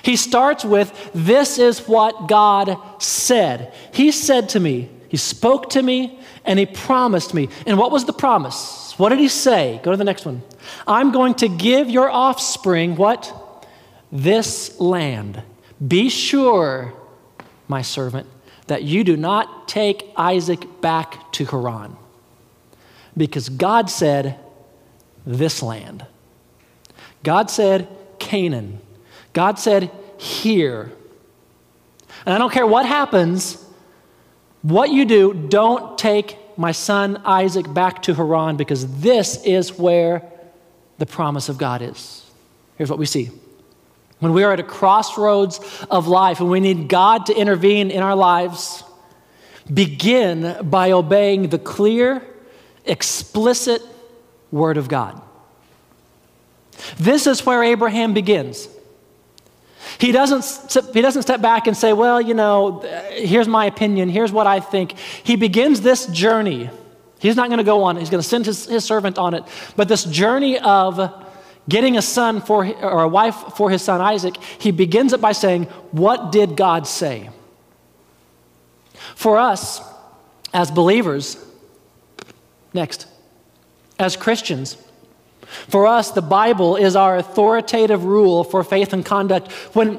He 0.04 0.16
starts 0.16 0.64
with, 0.64 1.12
This 1.14 1.58
is 1.58 1.88
what 1.88 2.28
God 2.28 2.78
said. 3.02 3.74
He 3.94 4.12
said 4.12 4.50
to 4.50 4.60
me, 4.60 4.90
He 5.10 5.18
spoke 5.18 5.70
to 5.72 5.82
me, 5.82 6.20
and 6.46 6.60
He 6.60 6.66
promised 6.66 7.34
me. 7.34 7.50
And 7.66 7.78
what 7.78 7.92
was 7.92 8.06
the 8.06 8.14
promise? 8.14 8.94
What 8.98 9.10
did 9.10 9.20
He 9.20 9.30
say? 9.30 9.80
Go 9.84 9.92
to 9.92 9.98
the 9.98 10.04
next 10.04 10.26
one. 10.26 10.44
I'm 10.86 11.12
going 11.12 11.36
to 11.36 11.48
give 11.48 11.90
your 11.90 12.10
offspring 12.10 12.96
what? 12.98 13.66
This 14.12 14.80
land. 14.80 15.42
Be 15.86 16.10
sure, 16.10 16.94
my 17.68 17.82
servant, 17.82 18.28
that 18.68 18.84
you 18.84 19.04
do 19.04 19.16
not 19.16 19.68
take 19.68 20.12
Isaac 20.18 20.82
back 20.82 21.32
to 21.34 21.46
Haran. 21.46 21.96
Because 23.16 23.50
God 23.50 23.90
said, 23.90 24.40
This 25.26 25.62
land. 25.62 26.06
God 27.24 27.50
said, 27.50 27.88
Canaan. 28.20 28.80
God 29.34 29.60
said, 29.60 29.92
Here. 30.18 30.92
And 32.26 32.36
I 32.36 32.38
don't 32.38 32.52
care 32.52 32.68
what 32.68 32.86
happens, 32.86 33.64
what 34.62 34.92
you 34.92 35.06
do, 35.06 35.34
don't 35.34 35.98
take 35.98 36.38
my 36.58 36.72
son 36.72 37.22
Isaac 37.26 37.72
back 37.74 38.04
to 38.04 38.14
Haran 38.14 38.58
because 38.58 39.02
this 39.02 39.44
is 39.44 39.78
where 39.78 40.30
the 41.00 41.06
promise 41.06 41.50
of 41.50 41.58
God 41.58 41.82
is. 41.82 42.30
Here's 42.78 42.90
what 42.90 43.00
we 43.00 43.08
see. 43.08 43.32
When 44.20 44.34
we 44.34 44.44
are 44.44 44.54
at 44.54 44.60
a 44.60 44.64
crossroads 44.64 45.60
of 45.90 46.08
life 46.08 46.40
and 46.40 46.50
we 46.50 46.60
need 46.60 46.88
God 46.88 47.26
to 47.26 47.36
intervene 47.36 47.90
in 47.90 48.04
our 48.04 48.16
lives, 48.16 48.84
begin 49.72 50.58
by 50.70 50.92
obeying 50.92 51.50
the 51.50 51.58
clear, 51.58 52.22
explicit 52.86 53.82
Word 54.52 54.78
of 54.78 54.88
God. 54.88 55.22
This 56.98 57.28
is 57.28 57.46
where 57.46 57.64
Abraham 57.64 58.14
begins. 58.14 58.68
He 60.00 60.12
doesn't, 60.12 60.94
he 60.94 61.02
doesn't 61.02 61.22
step 61.22 61.42
back 61.42 61.68
and 61.68 61.76
say, 61.76 61.94
Well, 61.94 62.22
you 62.22 62.34
know, 62.34 62.80
here's 63.12 63.48
my 63.48 63.66
opinion, 63.66 64.10
here's 64.10 64.32
what 64.32 64.48
I 64.48 64.60
think. 64.60 64.98
He 65.24 65.36
begins 65.36 65.82
this 65.82 66.06
journey. 66.08 66.70
He's 67.20 67.36
not 67.36 67.50
going 67.50 67.60
to 67.60 67.64
go 67.64 67.84
on, 67.84 67.98
he's 67.98 68.10
going 68.10 68.22
to 68.22 68.28
send 68.28 68.46
his, 68.46 68.66
his 68.66 68.84
servant 68.84 69.18
on 69.18 69.34
it. 69.34 69.44
But 69.76 69.88
this 69.88 70.04
journey 70.04 70.60
of 70.60 71.26
getting 71.70 71.98
a 71.98 72.02
son 72.02 72.42
for, 72.42 72.66
or 72.66 73.04
a 73.04 73.08
wife 73.08 73.36
for 73.56 73.70
his 73.70 73.82
son 73.82 74.02
Isaac, 74.02 74.38
he 74.60 74.72
begins 74.72 75.14
it 75.14 75.22
by 75.22 75.32
saying, 75.32 75.66
What 75.92 76.32
did 76.32 76.56
God 76.56 76.88
say? 76.88 77.30
For 79.16 79.38
us, 79.38 79.82
as 80.54 80.72
believers, 80.72 81.44
next, 82.74 83.08
as 84.00 84.16
Christians, 84.16 84.78
for 85.68 85.86
us, 85.86 86.12
the 86.12 86.22
Bible 86.22 86.76
is 86.76 86.96
our 86.96 87.18
authoritative 87.18 88.06
rule 88.06 88.44
for 88.44 88.64
faith 88.64 88.94
and 88.94 89.06
conduct. 89.06 89.52
When, 89.74 89.96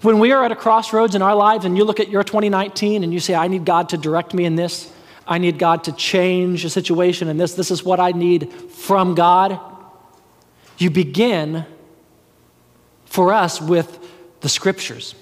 when 0.00 0.18
we 0.18 0.32
are 0.32 0.44
at 0.44 0.52
a 0.52 0.56
crossroads 0.56 1.14
in 1.14 1.22
our 1.22 1.34
lives 1.34 1.64
and 1.64 1.76
you 1.76 1.84
look 1.84 2.00
at 2.00 2.08
your 2.08 2.24
2019 2.24 3.04
and 3.04 3.12
you 3.12 3.20
say, 3.20 3.34
I 3.34 3.48
need 3.48 3.64
God 3.64 3.90
to 3.90 3.98
direct 3.98 4.32
me 4.32 4.44
in 4.44 4.56
this, 4.56 4.90
I 5.26 5.36
need 5.38 5.58
God 5.58 5.84
to 5.84 5.92
change 5.92 6.64
a 6.64 6.70
situation 6.70 7.28
in 7.28 7.36
this, 7.36 7.52
this 7.52 7.70
is 7.70 7.84
what 7.84 8.00
I 8.00 8.12
need 8.12 8.50
from 8.70 9.14
God 9.14 9.60
you 10.78 10.90
begin 10.90 11.66
for 13.04 13.32
us 13.32 13.60
with 13.60 13.98
the 14.40 14.48
scriptures. 14.48 15.14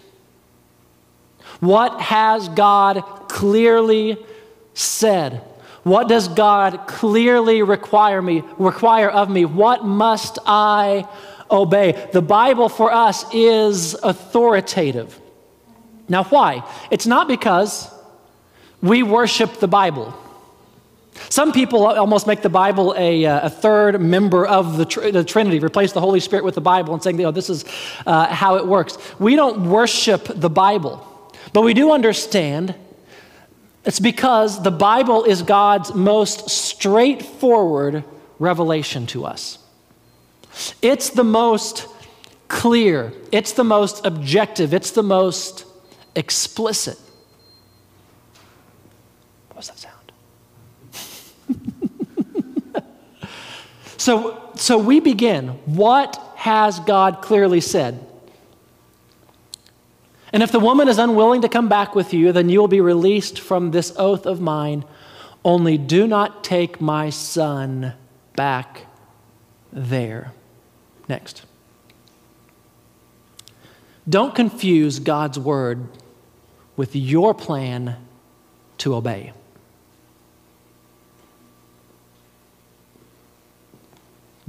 What 1.60 2.00
has 2.00 2.48
God 2.50 3.02
clearly 3.28 4.18
said? 4.74 5.42
What 5.86 6.08
does 6.08 6.26
God 6.26 6.88
clearly 6.88 7.62
require 7.62 8.20
me 8.20 8.42
require 8.58 9.08
of 9.08 9.30
me? 9.30 9.44
What 9.44 9.84
must 9.84 10.40
I 10.44 11.06
obey? 11.48 12.08
The 12.12 12.20
Bible 12.20 12.68
for 12.68 12.92
us 12.92 13.24
is 13.32 13.94
authoritative. 13.94 15.16
Now 16.08 16.24
why? 16.24 16.68
It's 16.90 17.06
not 17.06 17.28
because 17.28 17.88
we 18.82 19.04
worship 19.04 19.60
the 19.60 19.68
Bible. 19.68 20.12
Some 21.28 21.52
people 21.52 21.86
almost 21.86 22.26
make 22.26 22.42
the 22.42 22.48
Bible 22.48 22.92
a, 22.98 23.24
uh, 23.24 23.46
a 23.46 23.50
third 23.50 24.00
member 24.00 24.44
of 24.44 24.78
the, 24.78 24.86
tr- 24.86 25.10
the, 25.10 25.22
Trinity, 25.22 25.60
replace 25.60 25.92
the 25.92 26.00
Holy 26.00 26.18
Spirit 26.18 26.44
with 26.44 26.56
the 26.56 26.60
Bible 26.60 26.94
and 26.94 27.02
saying, 27.02 27.16
you 27.16 27.22
know, 27.22 27.30
this 27.30 27.48
is 27.48 27.64
uh, 28.06 28.26
how 28.26 28.56
it 28.56 28.66
works. 28.66 28.98
We 29.20 29.36
don't 29.36 29.70
worship 29.70 30.24
the 30.34 30.50
Bible, 30.50 31.06
but 31.52 31.62
we 31.62 31.74
do 31.74 31.92
understand 31.92 32.74
it's 33.86 34.00
because 34.00 34.62
the 34.62 34.70
Bible 34.70 35.24
is 35.24 35.42
God's 35.42 35.94
most 35.94 36.50
straightforward 36.50 38.04
revelation 38.38 39.06
to 39.06 39.24
us. 39.24 39.58
It's 40.82 41.10
the 41.10 41.24
most 41.24 41.86
clear, 42.48 43.12
it's 43.32 43.52
the 43.52 43.64
most 43.64 44.04
objective, 44.04 44.74
it's 44.74 44.90
the 44.90 45.02
most 45.02 45.64
explicit. 46.14 46.98
What 49.48 49.56
was 49.56 49.68
that 49.68 49.78
sound? 49.78 50.12
So, 54.06 54.52
so 54.54 54.78
we 54.78 55.00
begin. 55.00 55.48
What 55.64 56.16
has 56.36 56.78
God 56.78 57.22
clearly 57.22 57.60
said? 57.60 58.05
And 60.32 60.42
if 60.42 60.52
the 60.52 60.60
woman 60.60 60.88
is 60.88 60.98
unwilling 60.98 61.42
to 61.42 61.48
come 61.48 61.68
back 61.68 61.94
with 61.94 62.12
you, 62.12 62.32
then 62.32 62.48
you 62.48 62.60
will 62.60 62.68
be 62.68 62.80
released 62.80 63.38
from 63.38 63.70
this 63.70 63.92
oath 63.96 64.26
of 64.26 64.40
mine. 64.40 64.84
Only 65.44 65.78
do 65.78 66.06
not 66.06 66.42
take 66.42 66.80
my 66.80 67.10
son 67.10 67.94
back 68.34 68.86
there. 69.72 70.32
Next. 71.08 71.44
Don't 74.08 74.34
confuse 74.34 74.98
God's 74.98 75.38
word 75.38 75.86
with 76.76 76.94
your 76.94 77.34
plan 77.34 77.96
to 78.78 78.94
obey. 78.94 79.32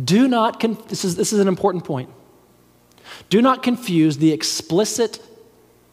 Do 0.04 0.28
not, 0.28 0.60
this, 0.90 1.04
is, 1.04 1.16
this 1.16 1.34
is 1.34 1.40
an 1.40 1.48
important 1.48 1.84
point. 1.84 2.10
Do 3.30 3.42
not 3.42 3.64
confuse 3.64 4.18
the 4.18 4.32
explicit 4.32 5.20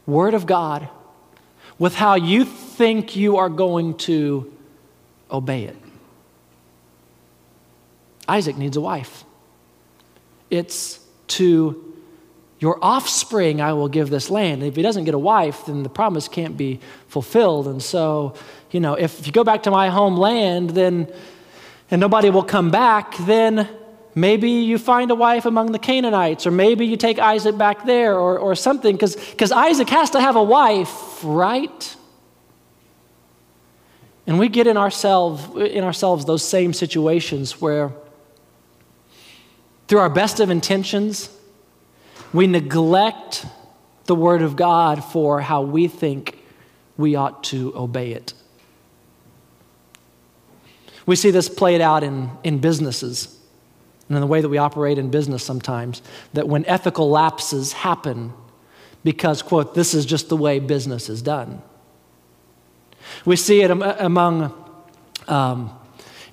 Word 0.06 0.34
of 0.34 0.46
God 0.46 0.88
with 1.78 1.94
how 1.94 2.14
you 2.14 2.44
think 2.44 3.16
you 3.16 3.36
are 3.36 3.48
going 3.48 3.96
to 3.98 4.52
obey 5.30 5.64
it. 5.64 5.76
Isaac 8.28 8.56
needs 8.56 8.76
a 8.76 8.80
wife. 8.80 9.24
It's 10.50 11.00
to 11.28 11.94
your 12.58 12.78
offspring 12.82 13.60
I 13.60 13.72
will 13.72 13.88
give 13.88 14.08
this 14.08 14.30
land. 14.30 14.62
And 14.62 14.70
if 14.70 14.76
he 14.76 14.82
doesn't 14.82 15.04
get 15.04 15.14
a 15.14 15.18
wife, 15.18 15.66
then 15.66 15.82
the 15.82 15.88
promise 15.88 16.28
can't 16.28 16.56
be 16.56 16.80
fulfilled. 17.08 17.66
And 17.66 17.82
so, 17.82 18.34
you 18.70 18.80
know, 18.80 18.94
if 18.94 19.26
you 19.26 19.32
go 19.32 19.44
back 19.44 19.64
to 19.64 19.70
my 19.70 19.90
homeland, 19.90 20.70
then 20.70 21.12
and 21.90 22.00
nobody 22.00 22.30
will 22.30 22.44
come 22.44 22.70
back, 22.70 23.16
then 23.18 23.68
Maybe 24.14 24.50
you 24.50 24.78
find 24.78 25.10
a 25.10 25.14
wife 25.14 25.44
among 25.44 25.72
the 25.72 25.78
Canaanites, 25.78 26.46
or 26.46 26.52
maybe 26.52 26.86
you 26.86 26.96
take 26.96 27.18
Isaac 27.18 27.58
back 27.58 27.84
there, 27.84 28.16
or, 28.16 28.38
or 28.38 28.54
something, 28.54 28.94
because 28.94 29.52
Isaac 29.52 29.88
has 29.88 30.10
to 30.10 30.20
have 30.20 30.36
a 30.36 30.42
wife, 30.42 31.20
right? 31.24 31.96
And 34.26 34.38
we 34.38 34.48
get 34.48 34.68
in 34.68 34.76
ourselves, 34.76 35.44
in 35.56 35.82
ourselves 35.82 36.26
those 36.26 36.44
same 36.44 36.72
situations 36.72 37.60
where, 37.60 37.92
through 39.88 39.98
our 39.98 40.08
best 40.08 40.38
of 40.38 40.48
intentions, 40.48 41.28
we 42.32 42.46
neglect 42.46 43.44
the 44.06 44.14
Word 44.14 44.42
of 44.42 44.54
God 44.54 45.02
for 45.02 45.40
how 45.40 45.62
we 45.62 45.88
think 45.88 46.38
we 46.96 47.16
ought 47.16 47.42
to 47.44 47.76
obey 47.76 48.12
it. 48.12 48.32
We 51.04 51.16
see 51.16 51.32
this 51.32 51.48
played 51.48 51.80
out 51.80 52.04
in, 52.04 52.30
in 52.44 52.60
businesses 52.60 53.33
and 54.08 54.16
in 54.16 54.20
the 54.20 54.26
way 54.26 54.40
that 54.40 54.48
we 54.48 54.58
operate 54.58 54.98
in 54.98 55.10
business 55.10 55.42
sometimes, 55.42 56.02
that 56.34 56.48
when 56.48 56.64
ethical 56.66 57.10
lapses 57.10 57.72
happen 57.72 58.32
because, 59.02 59.42
quote, 59.42 59.74
this 59.74 59.94
is 59.94 60.04
just 60.06 60.28
the 60.28 60.36
way 60.36 60.58
business 60.58 61.08
is 61.08 61.22
done. 61.22 61.62
We 63.24 63.36
see 63.36 63.62
it 63.62 63.70
among 63.70 64.52
um, 65.28 65.78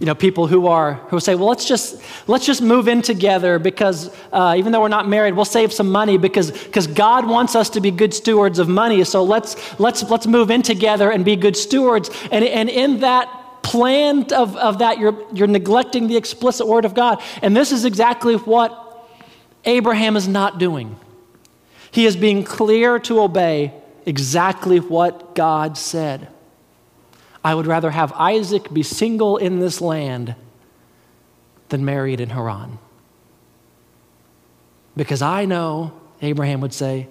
you 0.01 0.07
know, 0.07 0.15
people 0.15 0.47
who 0.47 0.65
are 0.65 0.95
who 1.09 1.19
say, 1.19 1.35
well, 1.35 1.47
let's 1.47 1.65
just 1.65 2.01
let's 2.27 2.43
just 2.43 2.59
move 2.59 2.87
in 2.87 3.03
together 3.03 3.59
because 3.59 4.09
uh, 4.33 4.55
even 4.57 4.71
though 4.71 4.81
we're 4.81 4.87
not 4.87 5.07
married, 5.07 5.35
we'll 5.35 5.45
save 5.45 5.71
some 5.71 5.91
money 5.91 6.17
because 6.17 6.49
because 6.49 6.87
God 6.87 7.27
wants 7.27 7.55
us 7.55 7.69
to 7.69 7.81
be 7.81 7.91
good 7.91 8.11
stewards 8.11 8.57
of 8.57 8.67
money. 8.67 9.03
So 9.03 9.23
let's 9.23 9.79
let's 9.79 10.01
let's 10.09 10.25
move 10.25 10.49
in 10.49 10.63
together 10.63 11.11
and 11.11 11.23
be 11.23 11.35
good 11.35 11.55
stewards. 11.55 12.09
And 12.31 12.43
and 12.43 12.67
in 12.67 13.01
that 13.01 13.29
plan 13.61 14.31
of, 14.33 14.55
of 14.55 14.79
that, 14.79 14.99
you're, 14.99 15.25
you're 15.33 15.47
neglecting 15.47 16.07
the 16.07 16.17
explicit 16.17 16.67
word 16.67 16.85
of 16.85 16.93
God. 16.93 17.21
And 17.41 17.55
this 17.55 17.71
is 17.71 17.85
exactly 17.85 18.35
what 18.35 19.09
Abraham 19.65 20.17
is 20.17 20.27
not 20.27 20.59
doing. 20.59 20.97
He 21.91 22.05
is 22.05 22.15
being 22.15 22.43
clear 22.43 22.99
to 22.99 23.21
obey 23.21 23.73
exactly 24.05 24.79
what 24.79 25.35
God 25.35 25.77
said. 25.77 26.27
I 27.43 27.55
would 27.55 27.67
rather 27.67 27.91
have 27.91 28.11
Isaac 28.13 28.71
be 28.71 28.83
single 28.83 29.37
in 29.37 29.59
this 29.59 29.81
land 29.81 30.35
than 31.69 31.83
married 31.85 32.19
in 32.19 32.29
Haran. 32.29 32.77
Because 34.95 35.21
I 35.21 35.45
know, 35.45 35.93
Abraham 36.21 36.61
would 36.61 36.73
say, 36.73 37.07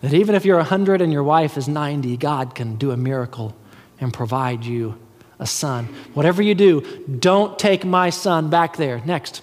that 0.00 0.14
even 0.14 0.34
if 0.34 0.44
you're 0.44 0.56
100 0.56 1.02
and 1.02 1.12
your 1.12 1.22
wife 1.22 1.58
is 1.58 1.68
90, 1.68 2.16
God 2.16 2.54
can 2.54 2.76
do 2.76 2.90
a 2.90 2.96
miracle 2.96 3.54
and 4.00 4.12
provide 4.12 4.64
you 4.64 4.98
a 5.38 5.46
son. 5.46 5.86
Whatever 6.14 6.42
you 6.42 6.54
do, 6.54 6.80
don't 7.06 7.58
take 7.58 7.84
my 7.84 8.10
son 8.10 8.50
back 8.50 8.76
there. 8.76 9.02
Next. 9.04 9.42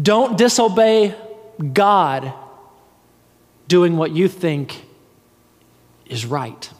Don't 0.00 0.38
disobey 0.38 1.14
God 1.72 2.32
doing 3.66 3.96
what 3.96 4.12
you 4.12 4.28
think 4.28 4.84
is 6.06 6.24
right. 6.24 6.70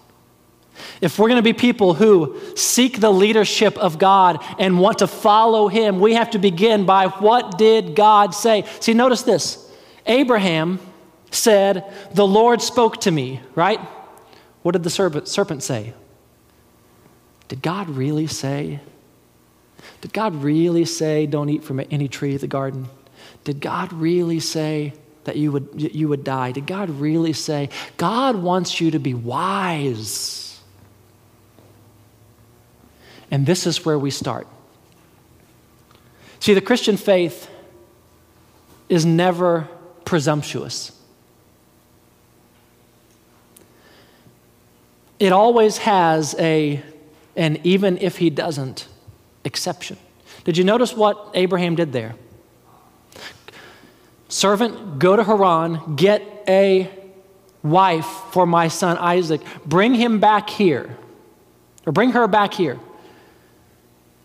If 1.01 1.19
we're 1.19 1.29
going 1.29 1.39
to 1.39 1.43
be 1.43 1.53
people 1.53 1.95
who 1.95 2.39
seek 2.57 3.01
the 3.01 3.13
leadership 3.13 3.77
of 3.79 3.99
God 3.99 4.43
and 4.59 4.79
want 4.79 4.99
to 4.99 5.07
follow 5.07 5.69
Him, 5.69 6.01
we 6.01 6.15
have 6.15 6.31
to 6.31 6.39
begin 6.39 6.87
by 6.87 7.07
what 7.07 7.59
did 7.59 7.95
God 7.95 8.35
say? 8.35 8.65
See, 8.81 8.95
notice 8.95 9.23
this 9.23 9.71
Abraham 10.07 10.79
said, 11.31 11.85
The 12.15 12.27
Lord 12.27 12.63
spoke 12.63 13.01
to 13.03 13.11
me, 13.11 13.41
right? 13.55 13.81
What 14.63 14.73
did 14.73 14.83
the 14.83 14.91
serpent, 14.91 15.63
say? 15.63 15.95
Did 17.49 17.63
God 17.63 17.89
really 17.89 18.27
say? 18.27 18.81
Did 20.01 20.13
God 20.13 20.43
really 20.43 20.85
say, 20.85 21.27
Don't 21.27 21.49
eat 21.49 21.65
from 21.65 21.81
any 21.91 22.09
tree 22.09 22.35
of 22.35 22.41
the 22.41 22.47
garden? 22.47 22.89
Did 23.45 23.61
God 23.61 23.93
really 23.93 24.41
say 24.41 24.93
that 25.25 25.37
you 25.37 25.53
would, 25.53 25.69
you 25.77 26.09
would 26.09 26.25
die? 26.25 26.53
Did 26.53 26.67
God 26.67 26.91
really 26.91 27.33
say, 27.33 27.71
God 27.97 28.37
wants 28.37 28.81
you 28.81 28.91
to 28.93 28.99
be 28.99 29.15
wise? 29.15 30.61
And 33.31 33.45
this 33.45 33.67
is 33.67 33.85
where 33.85 33.99
we 33.99 34.11
start. 34.11 34.47
See, 36.41 36.55
the 36.55 36.61
Christian 36.61 36.97
faith 36.97 37.51
is 38.89 39.05
never 39.05 39.69
presumptuous. 40.05 40.93
It 45.19 45.33
always 45.33 45.79
has 45.79 46.35
a, 46.39 46.83
and 47.39 47.65
even 47.65 47.97
if 47.99 48.19
he 48.19 48.29
doesn't, 48.29 48.89
exception. 49.45 49.97
Did 50.43 50.59
you 50.59 50.65
notice 50.65 50.93
what 50.93 51.31
Abraham 51.35 51.77
did 51.77 51.93
there? 51.93 52.17
Servant, 54.29 54.99
go 54.99 55.15
to 55.15 55.23
Haran, 55.23 55.95
get 55.95 56.21
a 56.49 56.91
wife 57.63 58.07
for 58.33 58.45
my 58.45 58.67
son 58.67 58.99
Isaac, 58.99 59.41
bring 59.65 59.95
him 59.95 60.19
back 60.19 60.51
here, 60.51 60.99
or 61.87 61.93
bring 61.93 62.11
her 62.11 62.27
back 62.27 62.53
here. 62.55 62.79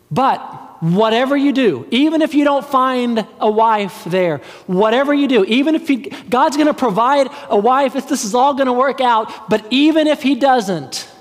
But 0.10 0.40
whatever 0.82 1.38
you 1.38 1.54
do, 1.54 1.88
even 1.92 2.24
if 2.24 2.34
you 2.34 2.44
don't 2.44 2.66
find 2.66 3.28
a 3.40 3.50
wife 3.50 4.04
there, 4.06 4.40
whatever 4.66 5.14
you 5.14 5.28
do, 5.28 5.46
even 5.46 5.76
if 5.76 5.88
he, 5.88 5.98
God's 5.98 6.58
going 6.58 6.68
to 6.68 6.74
provide 6.74 7.28
a 7.50 7.58
wife, 7.58 7.96
if 7.96 8.10
this 8.10 8.26
is 8.26 8.34
all 8.34 8.56
going 8.56 8.66
to 8.66 8.74
work 8.74 9.02
out, 9.02 9.50
but 9.50 9.66
even 9.70 10.08
if 10.08 10.24
He 10.24 10.36
doesn't, 10.36 11.13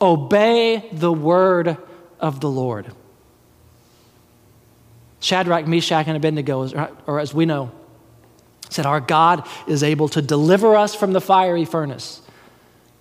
obey 0.00 0.88
the 0.92 1.12
word 1.12 1.76
of 2.20 2.40
the 2.40 2.48
Lord. 2.48 2.92
Shadrach, 5.20 5.66
Meshach, 5.66 6.06
and 6.06 6.16
Abednego, 6.16 6.90
or 7.06 7.18
as 7.18 7.34
we 7.34 7.44
know, 7.44 7.72
said, 8.70 8.86
Our 8.86 9.00
God 9.00 9.46
is 9.66 9.82
able 9.82 10.08
to 10.10 10.22
deliver 10.22 10.76
us 10.76 10.94
from 10.94 11.12
the 11.12 11.20
fiery 11.20 11.64
furnace. 11.64 12.22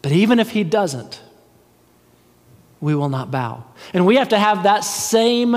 But 0.01 0.11
even 0.11 0.39
if 0.39 0.49
He 0.49 0.63
doesn't, 0.63 1.21
we 2.79 2.95
will 2.95 3.09
not 3.09 3.31
bow. 3.31 3.65
And 3.93 4.05
we 4.05 4.15
have 4.15 4.29
to 4.29 4.39
have 4.39 4.63
that 4.63 4.83
same 4.83 5.55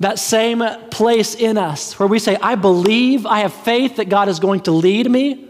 that 0.00 0.18
same 0.18 0.62
place 0.90 1.36
in 1.36 1.56
us 1.56 1.98
where 1.98 2.08
we 2.08 2.18
say, 2.18 2.36
I 2.36 2.56
believe, 2.56 3.26
I 3.26 3.40
have 3.40 3.54
faith 3.54 3.96
that 3.96 4.08
God 4.08 4.28
is 4.28 4.40
going 4.40 4.60
to 4.62 4.72
lead 4.72 5.08
me. 5.08 5.48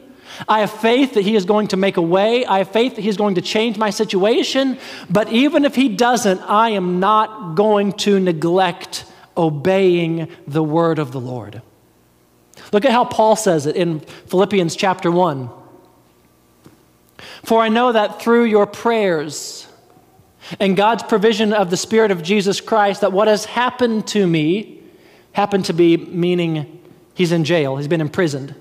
I 0.49 0.61
have 0.61 0.71
faith 0.71 1.15
that 1.15 1.23
He 1.23 1.37
is 1.37 1.45
going 1.45 1.69
to 1.69 1.77
make 1.77 1.97
a 1.97 2.03
way. 2.03 2.45
I 2.45 2.59
have 2.59 2.71
faith 2.71 2.97
that 2.97 3.03
He's 3.03 3.17
going 3.17 3.37
to 3.37 3.43
change 3.43 3.77
my 3.79 3.91
situation. 3.91 4.79
But 5.11 5.33
even 5.33 5.65
if 5.65 5.75
He 5.75 5.89
doesn't, 5.89 6.41
I 6.41 6.71
am 6.71 7.01
not 7.01 7.55
going 7.55 7.93
to 7.93 8.19
neglect 8.19 9.05
obeying 9.37 10.29
the 10.47 10.63
word 10.63 10.99
of 10.99 11.13
the 11.13 11.21
Lord. 11.21 11.63
Look 12.73 12.85
at 12.85 12.93
how 12.93 13.05
Paul 13.05 13.37
says 13.37 13.67
it 13.67 13.77
in 13.77 14.01
Philippians 14.01 14.77
chapter 14.77 15.11
1. 15.11 15.51
For 17.45 17.61
I 17.61 17.69
know 17.69 17.93
that 17.93 18.23
through 18.23 18.45
your 18.45 18.67
prayers, 18.67 19.67
and 20.61 20.77
God's 20.77 21.03
provision 21.03 21.53
of 21.53 21.71
the 21.71 21.77
Spirit 21.77 22.11
of 22.11 22.23
Jesus 22.23 22.61
Christ 22.61 23.01
that 23.01 23.13
what 23.13 23.29
has 23.29 23.45
happened 23.45 24.07
to 24.09 24.27
me, 24.27 24.83
happened 25.33 25.65
to 25.67 25.73
be 25.73 25.97
meaning 25.97 26.81
he's 27.15 27.33
in 27.33 27.45
jail, 27.45 27.77
he's 27.77 27.89
been 27.89 28.01
imprisoned, 28.01 28.55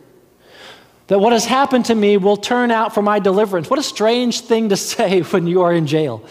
that 1.08 1.20
what 1.20 1.34
has 1.34 1.46
happened 1.46 1.86
to 1.86 1.96
me 1.96 2.18
will 2.18 2.38
turn 2.38 2.72
out 2.72 2.94
for 2.94 3.02
my 3.02 3.20
deliverance. 3.20 3.70
What 3.70 3.80
a 3.80 3.84
strange 3.84 4.42
thing 4.42 4.70
to 4.70 4.78
say 4.92 5.22
when 5.22 5.48
you 5.48 5.62
are 5.62 5.74
in 5.74 5.88
jail. 5.88 6.24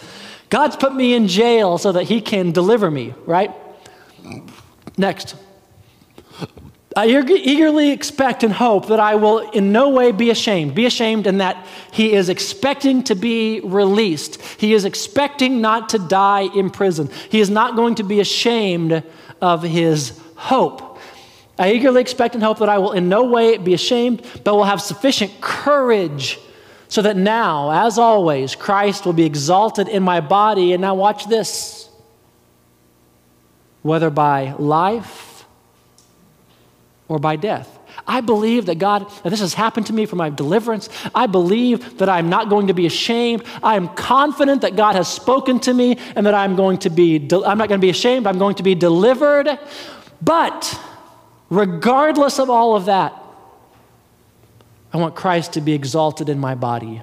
God's 0.49 0.75
put 0.75 0.93
me 0.93 1.13
in 1.13 1.27
jail 1.27 1.77
so 1.77 1.91
that 1.91 2.03
he 2.03 2.21
can 2.21 2.51
deliver 2.51 2.89
me, 2.91 3.13
right? 3.25 3.51
Next. 4.97 5.35
I 6.95 7.07
eagerly 7.07 7.89
expect 7.89 8.43
and 8.43 8.53
hope 8.53 8.87
that 8.89 8.99
I 8.99 9.15
will 9.15 9.49
in 9.49 9.71
no 9.71 9.89
way 9.89 10.11
be 10.11 10.29
ashamed. 10.29 10.75
Be 10.75 10.85
ashamed 10.85 11.25
in 11.25 11.39
that 11.39 11.65
he 11.91 12.13
is 12.13 12.29
expecting 12.29 13.03
to 13.05 13.15
be 13.15 13.61
released. 13.61 14.39
He 14.59 14.73
is 14.73 14.85
expecting 14.85 15.59
not 15.59 15.89
to 15.89 15.99
die 15.99 16.49
in 16.55 16.69
prison. 16.69 17.09
He 17.29 17.39
is 17.39 17.49
not 17.49 17.75
going 17.75 17.95
to 17.95 18.03
be 18.03 18.19
ashamed 18.19 19.03
of 19.41 19.63
his 19.63 20.19
hope. 20.35 20.92
I 21.57 21.71
eagerly 21.71 22.01
expect 22.01 22.35
and 22.35 22.43
hope 22.43 22.59
that 22.59 22.69
I 22.69 22.79
will 22.79 22.93
in 22.93 23.09
no 23.09 23.25
way 23.25 23.57
be 23.57 23.73
ashamed, 23.73 24.25
but 24.43 24.55
will 24.55 24.63
have 24.63 24.81
sufficient 24.81 25.39
courage 25.39 26.39
so 26.87 27.01
that 27.01 27.17
now, 27.17 27.85
as 27.87 27.97
always, 27.97 28.55
Christ 28.55 29.05
will 29.05 29.13
be 29.13 29.25
exalted 29.25 29.87
in 29.87 30.03
my 30.03 30.19
body. 30.19 30.73
And 30.73 30.81
now, 30.81 30.95
watch 30.95 31.27
this 31.27 31.89
whether 33.81 34.09
by 34.09 34.53
life 34.57 35.45
or 37.07 37.19
by 37.19 37.35
death. 37.35 37.79
I 38.07 38.21
believe 38.21 38.65
that 38.65 38.79
God, 38.79 39.09
that 39.23 39.29
this 39.29 39.39
has 39.39 39.53
happened 39.53 39.87
to 39.87 39.93
me 39.93 40.05
for 40.05 40.15
my 40.15 40.29
deliverance. 40.29 40.89
I 41.13 41.27
believe 41.27 41.99
that 41.99 42.09
I'm 42.09 42.29
not 42.29 42.49
going 42.49 42.67
to 42.67 42.73
be 42.73 42.85
ashamed. 42.85 43.43
I 43.61 43.75
am 43.75 43.89
confident 43.89 44.61
that 44.61 44.75
God 44.75 44.95
has 44.95 45.07
spoken 45.07 45.59
to 45.61 45.73
me 45.73 45.97
and 46.15 46.25
that 46.25 46.33
I'm 46.33 46.55
going 46.55 46.79
to 46.79 46.89
be, 46.89 47.17
I'm 47.31 47.57
not 47.57 47.69
going 47.69 47.79
to 47.79 47.85
be 47.85 47.89
ashamed. 47.89 48.25
I'm 48.25 48.39
going 48.39 48.55
to 48.55 48.63
be 48.63 48.75
delivered. 48.75 49.59
But 50.21 50.79
regardless 51.49 52.39
of 52.39 52.49
all 52.49 52.75
of 52.75 52.85
that, 52.85 53.19
I 54.93 54.97
want 54.97 55.15
Christ 55.15 55.53
to 55.53 55.61
be 55.61 55.73
exalted 55.73 56.29
in 56.29 56.39
my 56.39 56.55
body, 56.55 57.01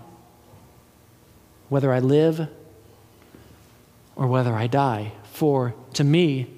whether 1.69 1.93
I 1.93 1.99
live 1.99 2.49
or 4.15 4.27
whether 4.27 4.55
I 4.55 4.67
die. 4.67 5.13
For 5.33 5.75
to 5.95 6.05
me, 6.05 6.49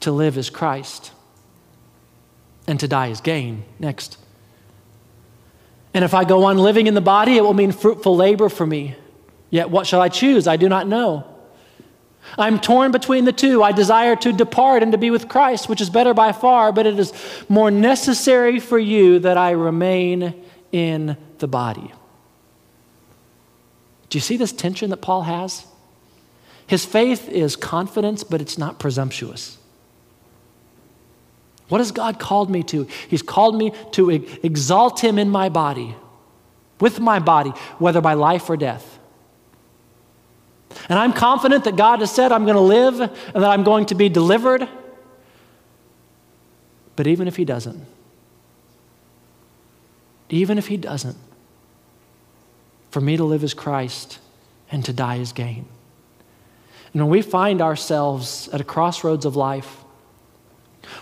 to 0.00 0.12
live 0.12 0.36
is 0.36 0.50
Christ 0.50 1.12
and 2.66 2.78
to 2.80 2.88
die 2.88 3.08
is 3.08 3.20
gain. 3.20 3.64
Next. 3.78 4.18
And 5.94 6.04
if 6.04 6.14
I 6.14 6.24
go 6.24 6.44
on 6.44 6.58
living 6.58 6.86
in 6.86 6.94
the 6.94 7.00
body, 7.00 7.36
it 7.36 7.42
will 7.42 7.54
mean 7.54 7.72
fruitful 7.72 8.16
labor 8.16 8.48
for 8.48 8.66
me. 8.66 8.96
Yet 9.50 9.70
what 9.70 9.86
shall 9.86 10.00
I 10.00 10.08
choose? 10.08 10.46
I 10.46 10.56
do 10.56 10.68
not 10.68 10.86
know. 10.86 11.26
I'm 12.38 12.58
torn 12.58 12.92
between 12.92 13.24
the 13.24 13.32
two. 13.32 13.62
I 13.62 13.72
desire 13.72 14.16
to 14.16 14.32
depart 14.32 14.82
and 14.82 14.92
to 14.92 14.98
be 14.98 15.10
with 15.10 15.28
Christ, 15.28 15.68
which 15.68 15.80
is 15.80 15.90
better 15.90 16.14
by 16.14 16.32
far, 16.32 16.72
but 16.72 16.86
it 16.86 16.98
is 16.98 17.12
more 17.48 17.70
necessary 17.70 18.58
for 18.58 18.78
you 18.78 19.18
that 19.20 19.36
I 19.36 19.50
remain 19.50 20.34
in 20.70 21.16
the 21.38 21.48
body. 21.48 21.92
Do 24.08 24.16
you 24.16 24.20
see 24.20 24.36
this 24.36 24.52
tension 24.52 24.90
that 24.90 24.98
Paul 24.98 25.22
has? 25.22 25.66
His 26.66 26.84
faith 26.84 27.28
is 27.28 27.56
confidence, 27.56 28.24
but 28.24 28.40
it's 28.40 28.56
not 28.56 28.78
presumptuous. 28.78 29.58
What 31.68 31.78
has 31.78 31.92
God 31.92 32.18
called 32.18 32.50
me 32.50 32.62
to? 32.64 32.86
He's 33.08 33.22
called 33.22 33.56
me 33.56 33.72
to 33.92 34.10
exalt 34.10 35.02
Him 35.02 35.18
in 35.18 35.30
my 35.30 35.48
body, 35.48 35.96
with 36.80 37.00
my 37.00 37.18
body, 37.18 37.50
whether 37.78 38.00
by 38.00 38.14
life 38.14 38.50
or 38.50 38.56
death. 38.56 38.98
And 40.88 40.98
I'm 40.98 41.12
confident 41.12 41.64
that 41.64 41.76
God 41.76 42.00
has 42.00 42.10
said 42.10 42.32
I'm 42.32 42.44
going 42.44 42.56
to 42.56 42.60
live 42.60 43.00
and 43.00 43.10
that 43.34 43.50
I'm 43.50 43.64
going 43.64 43.86
to 43.86 43.94
be 43.94 44.08
delivered. 44.08 44.68
But 46.96 47.06
even 47.06 47.28
if 47.28 47.36
He 47.36 47.44
doesn't, 47.44 47.84
even 50.28 50.58
if 50.58 50.66
He 50.66 50.76
doesn't, 50.76 51.16
for 52.90 53.00
me 53.00 53.16
to 53.16 53.24
live 53.24 53.42
as 53.44 53.54
Christ 53.54 54.18
and 54.70 54.84
to 54.84 54.92
die 54.92 55.16
is 55.16 55.32
gain. 55.32 55.66
And 56.92 57.02
when 57.02 57.10
we 57.10 57.22
find 57.22 57.62
ourselves 57.62 58.48
at 58.48 58.60
a 58.60 58.64
crossroads 58.64 59.24
of 59.24 59.36
life, 59.36 59.78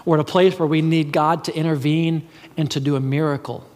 or 0.05 0.17
at 0.17 0.21
a 0.21 0.25
place 0.25 0.59
where 0.59 0.69
we 0.69 0.83
need 0.83 1.13
God 1.13 1.45
to 1.45 1.55
intervene 1.55 2.29
and 2.57 2.71
to 2.71 2.81
do 2.81 2.97
a 2.97 3.01
miracle, 3.01 3.67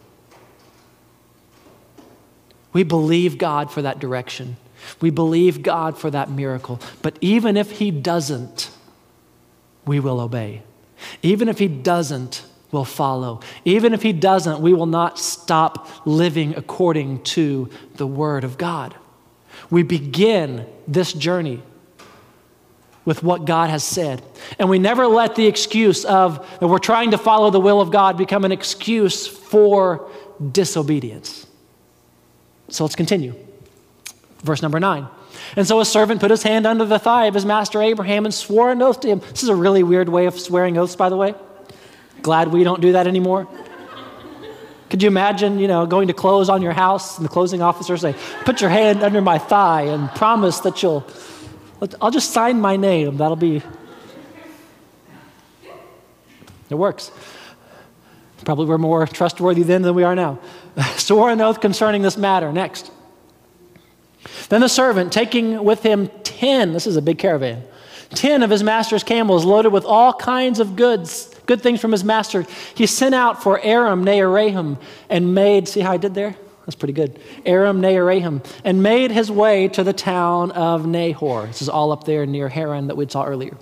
we 2.73 2.83
believe 2.83 3.39
God 3.39 3.71
for 3.71 3.83
that 3.83 3.99
direction. 3.99 4.57
We 5.01 5.11
believe 5.11 5.63
God 5.63 5.99
for 5.99 6.11
that 6.11 6.31
miracle. 6.31 6.81
But 7.03 7.19
even 7.21 7.57
if 7.57 7.73
He 7.73 7.91
doesn't, 7.91 8.71
we 9.87 10.01
will 10.01 10.21
obey. 10.21 10.63
Even 11.23 11.49
if 11.49 11.59
He 11.59 11.69
doesn't, 11.69 12.45
we'll 12.73 12.85
follow. 12.85 13.41
Even 13.65 13.93
if 13.95 14.03
He 14.03 14.13
doesn't, 14.13 14.61
we 14.61 14.73
will 14.73 14.87
not 14.87 15.19
stop 15.19 15.89
living 16.07 16.55
according 16.57 17.23
to 17.25 17.71
the 17.97 18.07
Word 18.07 18.45
of 18.45 18.59
God. 18.59 18.95
We 19.71 19.83
begin 19.83 20.67
this 20.87 21.13
journey 21.13 21.63
with 23.05 23.23
what 23.23 23.45
God 23.45 23.71
has 23.71 23.85
said. 23.85 24.23
And 24.59 24.69
we 24.69 24.79
never 24.79 25.07
let 25.07 25.35
the 25.35 25.47
excuse 25.47 26.05
of 26.05 26.39
that 26.59 26.67
we're 26.67 26.79
trying 26.79 27.11
to 27.11 27.19
follow 27.19 27.51
the 27.51 27.61
will 27.61 27.81
of 27.81 27.91
God 27.91 28.17
become 28.17 28.45
an 28.45 28.53
excuse 28.53 29.27
for 29.27 30.11
disobedience. 30.53 31.47
So 32.69 32.85
let's 32.85 32.97
continue. 32.97 33.35
Verse 34.45 34.61
number 34.61 34.79
nine. 34.79 35.09
And 35.57 35.67
so 35.67 35.81
a 35.81 35.85
servant 35.87 36.21
put 36.21 36.31
his 36.31 36.43
hand 36.43 36.67
under 36.67 36.85
the 36.85 36.99
thigh 36.99 37.27
of 37.27 37.35
his 37.35 37.47
master 37.47 37.81
Abraham 37.81 38.27
and 38.27 38.33
swore 38.33 38.71
an 38.71 38.83
oath 38.83 39.01
to 39.01 39.09
him. 39.09 39.21
This 39.31 39.43
is 39.43 39.49
a 39.49 39.55
really 39.55 39.83
weird 39.83 40.09
way 40.09 40.27
of 40.27 40.39
swearing 40.39 40.77
oaths, 40.77 40.97
by 40.97 41.09
the 41.09 41.17
way. 41.17 41.35
Glad 42.21 42.49
we 42.49 42.63
don't 42.63 42.83
do 42.83 42.93
that 42.93 43.07
anymore. 43.07 43.49
Could 44.91 45.03
you 45.03 45.09
imagine, 45.09 45.59
you 45.59 45.67
know, 45.67 45.87
going 45.87 46.09
to 46.09 46.15
close 46.15 46.51
on 46.51 46.61
your 46.61 46.73
house 46.73 47.17
and 47.17 47.25
the 47.25 47.31
closing 47.31 47.63
officer 47.63 47.97
say, 47.97 48.15
"Put 48.45 48.61
your 48.61 48.71
hand 48.71 49.03
under 49.03 49.23
my 49.23 49.39
thigh 49.39 49.83
and 49.83 50.11
promise 50.11 50.61
that 50.61 50.83
you'll." 50.83 51.07
I'll 52.01 52.11
just 52.11 52.33
sign 52.33 52.61
my 52.61 52.77
name. 52.77 53.17
That'll 53.17 53.35
be. 53.37 53.63
It 56.69 56.75
works. 56.75 57.11
Probably 58.45 58.67
we're 58.67 58.79
more 58.79 59.07
trustworthy 59.07 59.63
then 59.63 59.83
than 59.83 59.95
we 59.95 60.05
are 60.05 60.15
now. 60.15 60.39
Swore 60.97 61.31
an 61.31 61.41
oath 61.41 61.61
concerning 61.61 62.03
this 62.03 62.17
matter. 62.17 62.53
Next. 62.53 62.91
Then 64.49 64.61
the 64.61 64.69
servant, 64.69 65.13
taking 65.13 65.65
with 65.65 65.83
him 65.83 66.09
ten, 66.23 66.73
this 66.73 66.87
is 66.87 66.97
a 66.97 67.03
big 67.03 67.19
caravan, 67.19 67.63
ten 68.11 68.43
of 68.43 68.51
his 68.51 68.63
master's 68.63 69.03
camels 69.03 69.45
loaded 69.45 69.73
with 69.73 69.85
all 69.85 70.13
kinds 70.13 70.61
of 70.61 70.77
goods, 70.77 71.35
good 71.47 71.63
things 71.63 71.81
from 71.81 71.93
his 71.93 72.05
master, 72.05 72.47
he 72.75 72.87
sent 72.87 73.15
out 73.15 73.43
for 73.43 73.61
Aram 73.61 74.05
Naharaim 74.05 74.79
and 75.09 75.35
made, 75.35 75.69
see 75.69 75.81
how 75.81 75.93
I 75.93 75.97
did 75.97 76.15
there? 76.15 76.37
That's 76.67 76.77
pretty 76.77 76.95
good. 76.95 77.21
Aram 77.45 77.83
Naharaim 77.83 78.45
and 78.65 78.83
made 78.83 79.11
his 79.11 79.31
way 79.31 79.69
to 79.69 79.85
the 79.85 79.93
town 79.93 80.51
of 80.53 80.87
Nahor. 80.87 81.47
This 81.47 81.61
is 81.61 81.69
all 81.69 81.93
up 81.93 82.05
there 82.05 82.25
near 82.25 82.49
Haran 82.49 82.87
that 82.87 82.97
we 82.97 83.07
saw 83.09 83.25
earlier. 83.25 83.57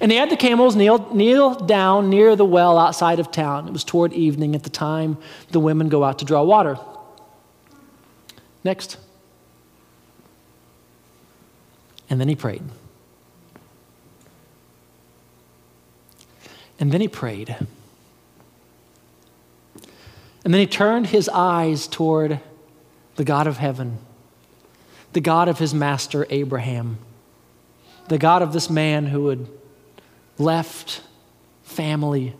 And 0.00 0.10
he 0.10 0.16
had 0.16 0.30
the 0.30 0.36
camels 0.36 0.76
kneel, 0.76 1.14
kneel 1.14 1.54
down 1.54 2.08
near 2.08 2.34
the 2.34 2.44
well 2.44 2.78
outside 2.78 3.18
of 3.18 3.30
town. 3.30 3.68
It 3.68 3.72
was 3.72 3.84
toward 3.84 4.14
evening 4.14 4.54
at 4.54 4.62
the 4.62 4.70
time 4.70 5.18
the 5.50 5.60
women 5.60 5.90
go 5.90 6.04
out 6.04 6.18
to 6.20 6.24
draw 6.24 6.42
water. 6.42 6.78
Next. 8.64 8.96
And 12.08 12.20
then 12.20 12.28
he 12.28 12.36
prayed. 12.36 12.62
And 16.78 16.92
then 16.92 17.00
he 17.00 17.08
prayed. 17.08 17.56
And 20.44 20.54
then 20.54 20.60
he 20.60 20.66
turned 20.66 21.08
his 21.08 21.28
eyes 21.28 21.88
toward 21.88 22.40
the 23.16 23.24
God 23.24 23.46
of 23.46 23.56
heaven, 23.56 23.98
the 25.12 25.20
God 25.20 25.48
of 25.48 25.58
his 25.58 25.74
master 25.74 26.26
Abraham, 26.30 26.98
the 28.08 28.18
God 28.18 28.42
of 28.42 28.52
this 28.52 28.70
man 28.70 29.06
who 29.06 29.28
had 29.28 29.48
left 30.38 31.02
family, 31.64 32.34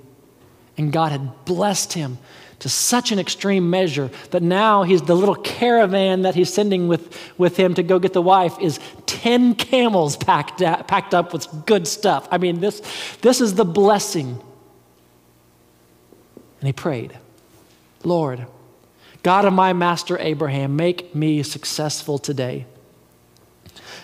and 0.77 0.93
God 0.93 1.11
had 1.11 1.45
blessed 1.45 1.95
him 1.95 2.19
to 2.61 2.69
such 2.69 3.13
an 3.13 3.19
extreme 3.19 3.69
measure 3.69 4.11
that 4.31 4.43
now 4.43 4.83
he's 4.83 5.03
the 5.03 5.15
little 5.15 5.35
caravan 5.35 6.23
that 6.23 6.35
he's 6.35 6.53
sending 6.53 6.89
with, 6.89 7.17
with 7.37 7.57
him 7.57 7.75
to 7.75 7.83
go 7.83 7.99
get 7.99 8.13
the 8.13 8.23
wife 8.23 8.59
is 8.61 8.81
10 9.07 9.55
camels 9.57 10.17
packed, 10.17 10.63
uh, 10.63 10.83
packed 10.85 11.13
up 11.13 11.33
with 11.33 11.47
good 11.67 11.87
stuff. 11.87 12.27
I 12.31 12.39
mean, 12.39 12.61
this, 12.61 12.81
this 13.21 13.41
is 13.41 13.55
the 13.55 13.65
blessing. 13.65 14.41
And 16.61 16.67
he 16.67 16.73
prayed, 16.73 17.19
Lord, 18.05 18.47
God 19.23 19.45
of 19.45 19.53
my 19.53 19.73
master 19.73 20.19
Abraham, 20.19 20.77
make 20.77 21.15
me 21.15 21.43
successful 21.43 22.19
today 22.19 22.65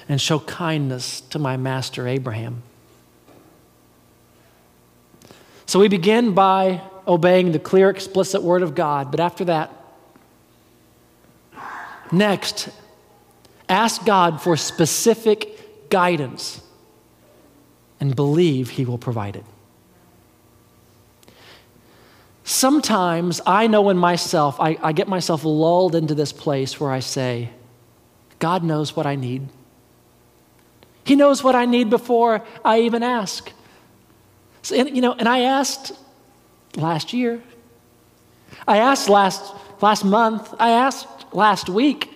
and 0.09 0.21
show 0.21 0.41
kindness 0.41 1.21
to 1.23 1.38
my 1.38 1.57
master 1.57 2.07
Abraham. 2.07 2.62
So 5.65 5.79
we 5.79 5.88
begin 5.88 6.35
by 6.35 6.83
obeying 7.07 7.53
the 7.53 7.59
clear, 7.59 7.91
explicit 7.91 8.43
word 8.43 8.62
of 8.62 8.75
God. 8.75 9.11
But 9.11 9.21
after 9.21 9.45
that, 9.47 9.71
next, 12.11 12.69
ask 13.69 14.05
God 14.05 14.41
for 14.41 14.57
specific 14.57 15.88
guidance 15.91 16.61
and 18.01 18.17
believe 18.17 18.71
He 18.71 18.85
will 18.85 18.99
provide 18.99 19.37
it. 19.37 19.45
Sometimes 22.45 23.41
I 23.47 23.67
know 23.69 23.88
in 23.91 23.97
myself, 23.97 24.61
I, 24.61 24.77
I, 24.83 24.93
get 24.93 25.07
myself 25.07 25.45
lulled 25.45 25.95
into 25.95 26.15
this 26.15 26.33
place 26.33 26.81
where 26.81 26.91
I 26.91 27.01
say, 27.01 27.51
God 28.41 28.65
knows 28.65 28.97
what 28.97 29.07
I 29.07 29.15
need. 29.15 29.49
He 31.05 31.15
knows 31.15 31.45
what 31.45 31.55
I 31.55 31.65
need 31.65 31.88
before 31.91 32.45
I 32.65 32.81
even 32.81 33.03
ask. 33.03 33.53
So, 34.62 34.75
and, 34.77 34.95
you 34.95 35.03
know, 35.03 35.12
and 35.12 35.29
I 35.29 35.41
asked 35.41 35.93
last 36.76 37.12
year. 37.12 37.42
I 38.66 38.78
asked 38.78 39.08
last, 39.08 39.54
last 39.80 40.04
month. 40.04 40.54
I 40.58 40.70
asked 40.70 41.32
last 41.32 41.68
week. 41.68 42.08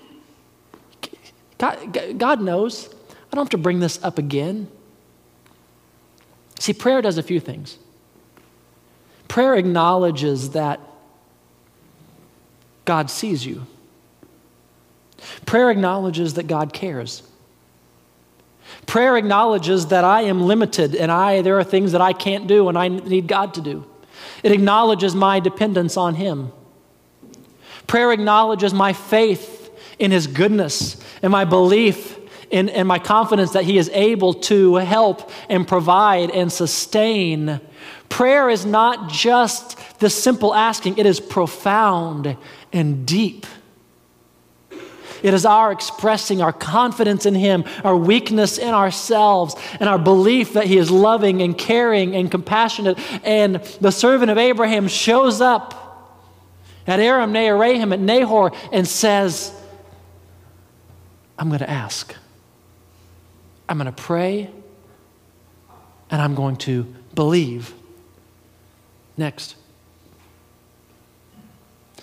God, 1.59 2.19
God 2.19 2.41
knows. 2.41 2.89
I 3.11 3.35
don't 3.35 3.45
have 3.45 3.51
to 3.51 3.59
bring 3.59 3.81
this 3.81 4.03
up 4.05 4.19
again. 4.19 4.69
See, 6.59 6.73
prayer 6.73 7.03
does 7.03 7.19
a 7.19 7.23
few 7.23 7.41
things. 7.41 7.79
Prayer 9.29 9.55
acknowledges 9.55 10.51
that 10.51 10.81
God 12.85 13.11
sees 13.11 13.45
you. 13.45 13.67
Prayer 15.45 15.71
acknowledges 15.71 16.35
that 16.35 16.47
God 16.47 16.73
cares. 16.73 17.23
Prayer 18.87 19.17
acknowledges 19.17 19.87
that 19.87 20.05
I 20.05 20.23
am 20.23 20.43
limited 20.43 20.95
and 20.95 21.11
I 21.11 21.43
there 21.43 21.59
are 21.59 21.65
things 21.65 21.93
that 21.93 22.01
I 22.01 22.13
can't 22.13 22.47
do 22.47 22.69
and 22.69 22.79
I 22.79 22.89
need 22.89 23.27
God 23.27 23.55
to 23.55 23.61
do. 23.61 23.85
It 24.43 24.53
acknowledges 24.53 25.15
my 25.15 25.41
dependence 25.41 25.97
on 25.97 26.15
Him. 26.15 26.53
Prayer 27.87 28.13
acknowledges 28.13 28.75
my 28.75 28.93
faith 28.93 29.71
in 29.99 30.11
His 30.11 30.27
goodness 30.27 30.97
and 31.23 31.33
my 31.33 31.45
belief 31.45 32.19
in, 32.51 32.69
and 32.69 32.87
my 32.87 32.99
confidence 32.99 33.53
that 33.53 33.65
He 33.65 33.79
is 33.79 33.89
able 33.93 34.35
to 34.35 34.77
help 34.77 35.31
and 35.49 35.67
provide 35.67 36.31
and 36.31 36.53
sustain. 36.53 37.61
Prayer 38.09 38.49
is 38.49 38.65
not 38.65 39.11
just 39.11 39.79
the 39.99 40.11
simple 40.11 40.55
asking, 40.55 40.99
it 40.99 41.07
is 41.07 41.21
profound 41.21 42.37
and 42.73 43.07
deep. 43.07 43.47
It 45.23 45.35
is 45.35 45.45
our 45.45 45.73
expressing 45.73 46.43
our 46.43 46.53
confidence 46.53 47.27
in 47.27 47.35
Him, 47.35 47.65
our 47.85 47.97
weakness 47.97 48.59
in 48.59 48.73
ourselves, 48.75 49.55
and 49.81 49.89
our 49.89 49.99
belief 49.99 50.53
that 50.55 50.67
He 50.67 50.79
is 50.79 50.91
loving 50.91 51.43
and 51.43 51.57
caring 51.57 52.15
and 52.15 52.31
compassionate. 52.31 52.99
And 53.25 53.57
the 53.81 53.91
servant 53.91 54.31
of 54.31 54.39
Abraham 54.39 54.89
shows 54.89 55.41
up 55.41 55.83
at 56.87 57.01
Aram 57.01 57.33
Naharaim 57.33 57.93
at 57.93 58.01
Nahor 58.01 58.53
and 58.73 58.87
says, 58.87 59.53
I'm 61.39 61.49
going 61.49 61.61
to 61.61 61.71
ask. 61.71 62.15
I'm 63.69 63.79
going 63.79 63.87
to 63.87 63.93
pray, 63.93 64.49
and 66.11 66.23
I'm 66.23 66.35
going 66.35 66.57
to 66.59 66.85
believe. 67.15 67.75
Next. 69.17 69.57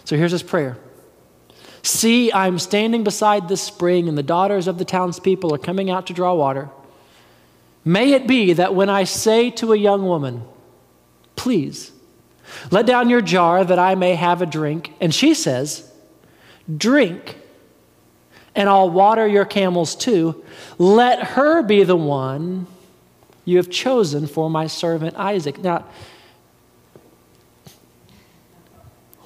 So 0.03 0.17
here's 0.17 0.31
his 0.31 0.43
prayer. 0.43 0.77
See, 1.83 2.31
I'm 2.31 2.59
standing 2.59 3.03
beside 3.03 3.49
this 3.49 3.61
spring, 3.61 4.07
and 4.07 4.17
the 4.17 4.23
daughters 4.23 4.67
of 4.67 4.77
the 4.77 4.85
townspeople 4.85 5.53
are 5.53 5.59
coming 5.59 5.89
out 5.89 6.07
to 6.07 6.13
draw 6.13 6.33
water. 6.33 6.69
May 7.83 8.13
it 8.13 8.25
be 8.25 8.53
that 8.53 8.73
when 8.73 8.89
I 8.89 9.03
say 9.03 9.51
to 9.51 9.73
a 9.73 9.77
young 9.77 10.05
woman, 10.05 10.43
Please, 11.35 11.91
let 12.71 12.85
down 12.85 13.09
your 13.09 13.21
jar 13.21 13.65
that 13.65 13.79
I 13.79 13.95
may 13.95 14.15
have 14.15 14.41
a 14.41 14.45
drink, 14.45 14.93
and 15.01 15.13
she 15.13 15.33
says, 15.33 15.91
Drink, 16.77 17.37
and 18.55 18.69
I'll 18.69 18.89
water 18.89 19.27
your 19.27 19.45
camels 19.45 19.95
too, 19.95 20.41
let 20.77 21.23
her 21.23 21.63
be 21.63 21.83
the 21.83 21.97
one 21.97 22.67
you 23.43 23.57
have 23.57 23.69
chosen 23.69 24.27
for 24.27 24.49
my 24.49 24.67
servant 24.67 25.17
Isaac. 25.17 25.57
Now, 25.57 25.85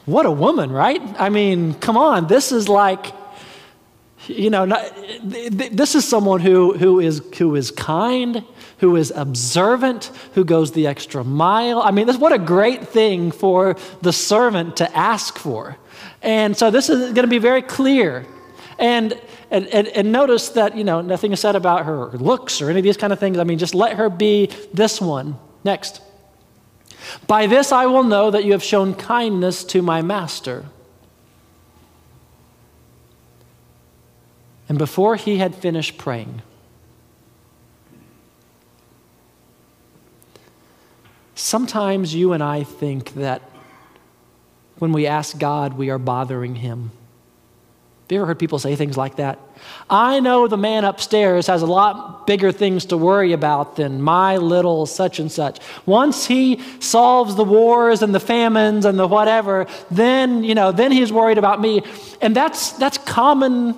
what 0.08 0.26
a 0.26 0.32
woman, 0.32 0.72
right? 0.72 1.02
I 1.20 1.30
mean, 1.30 1.76
come 1.76 1.98
on, 1.98 2.26
this 2.26 2.52
is 2.52 2.68
like 2.68 3.14
You 4.28 4.50
know, 4.50 4.66
not, 4.66 4.82
this 5.24 5.96
is 5.96 6.04
someone 6.06 6.42
who, 6.42 6.74
who, 6.78 7.00
is, 7.00 7.22
who 7.38 7.56
is 7.56 7.72
kind, 7.72 8.44
who 8.80 8.98
is 8.98 9.12
observant, 9.16 10.12
who 10.34 10.44
goes 10.44 10.72
the 10.74 10.86
extra 10.88 11.24
mile. 11.24 11.82
I 11.82 11.92
mean, 11.92 12.08
this, 12.08 12.18
what 12.18 12.34
a 12.34 12.40
great 12.40 12.88
thing 12.88 13.32
for 13.32 13.78
the 14.02 14.12
servant 14.12 14.78
to 14.78 14.98
ask 14.98 15.38
for. 15.38 15.78
And 16.22 16.58
so 16.58 16.70
this 16.72 16.90
is 16.90 17.14
going 17.14 17.24
to 17.24 17.28
be 17.28 17.40
very 17.40 17.62
clear. 17.62 18.26
And, 18.78 19.14
and, 19.50 19.68
and, 19.68 19.88
and, 19.88 20.12
notice 20.12 20.50
that, 20.50 20.76
you 20.76 20.84
know, 20.84 21.02
nothing 21.02 21.32
is 21.32 21.40
said 21.40 21.56
about 21.56 21.86
her 21.86 22.08
looks 22.18 22.62
or 22.62 22.70
any 22.70 22.80
of 22.80 22.84
these 22.84 22.98
kind 22.98 23.14
of 23.14 23.20
things. 23.20 23.38
I 23.38 23.46
mean, 23.46 23.58
just 23.58 23.76
let 23.76 23.96
her 23.96 24.10
be 24.10 24.50
this 24.74 25.00
one. 25.00 25.38
Next. 25.64 26.02
By 27.28 27.48
this 27.48 27.72
I 27.72 27.86
will 27.86 28.04
know 28.04 28.32
that 28.32 28.44
you 28.44 28.52
have 28.52 28.64
shown 28.64 28.94
kindness 28.94 29.64
to 29.66 29.82
my 29.82 30.02
master. 30.02 30.66
And 34.70 34.78
before 34.78 35.16
he 35.16 35.38
had 35.38 35.56
finished 35.56 35.98
praying, 35.98 36.42
sometimes 41.36 42.14
you 42.14 42.34
and 42.34 42.44
I 42.44 42.64
think 42.64 43.14
that 43.14 43.42
when 44.78 44.92
we 44.92 45.08
ask 45.08 45.40
God, 45.40 45.74
we 45.78 45.90
are 45.90 45.98
bothering 45.98 46.56
him. 46.56 46.92
Have 48.08 48.14
you 48.14 48.20
ever 48.20 48.28
heard 48.28 48.40
people 48.40 48.58
say 48.58 48.78
things 48.78 48.96
like 48.96 49.18
that? 49.18 49.38
I 49.90 50.22
know 50.22 50.48
the 50.48 50.56
man 50.56 50.86
upstairs 50.86 51.48
has 51.48 51.62
a 51.62 51.66
lot 51.66 52.26
bigger 52.26 52.54
things 52.54 52.86
to 52.86 52.96
worry 52.96 53.34
about 53.34 53.76
than 53.76 54.02
my 54.02 54.38
little 54.38 54.86
such 54.86 55.20
and 55.20 55.30
such. 55.30 55.60
Once 55.86 56.26
he 56.26 56.62
solves 56.80 57.36
the 57.36 57.44
wars 57.44 58.02
and 58.02 58.16
the 58.16 58.22
famines 58.22 58.86
and 58.86 58.98
the 58.98 59.06
whatever, 59.06 59.68
then, 59.92 60.46
you 60.46 60.56
know, 60.56 60.72
then 60.72 60.94
he's 60.94 61.12
worried 61.12 61.38
about 61.38 61.60
me. 61.60 61.82
And 62.22 62.34
that's, 62.34 62.72
that's 62.74 62.98
common 62.98 63.76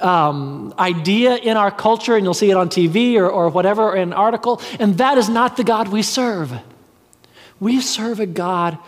um, 0.00 0.72
idea 0.78 1.34
in 1.34 1.56
our 1.56 1.72
culture, 1.72 2.14
and 2.14 2.24
you'll 2.24 2.32
see 2.32 2.52
it 2.52 2.56
on 2.56 2.68
TV 2.68 3.16
or, 3.16 3.28
or 3.28 3.48
whatever, 3.48 3.82
or 3.82 3.96
in 3.96 4.10
an 4.10 4.12
article. 4.12 4.62
And 4.78 4.98
that 4.98 5.18
is 5.18 5.28
not 5.28 5.56
the 5.56 5.64
God 5.64 5.88
we 5.88 6.02
serve. 6.02 6.52
We 7.58 7.80
serve 7.80 8.20
a 8.20 8.26
God 8.26 8.78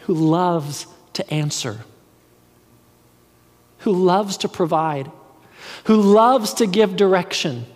who 0.00 0.14
loves 0.14 0.88
to 1.12 1.32
answer 1.32 1.84
who 3.84 3.92
loves 3.92 4.38
to 4.38 4.48
provide, 4.48 5.10
who 5.84 6.00
loves 6.00 6.54
to 6.54 6.66
give 6.66 6.96
direction, 6.96 7.66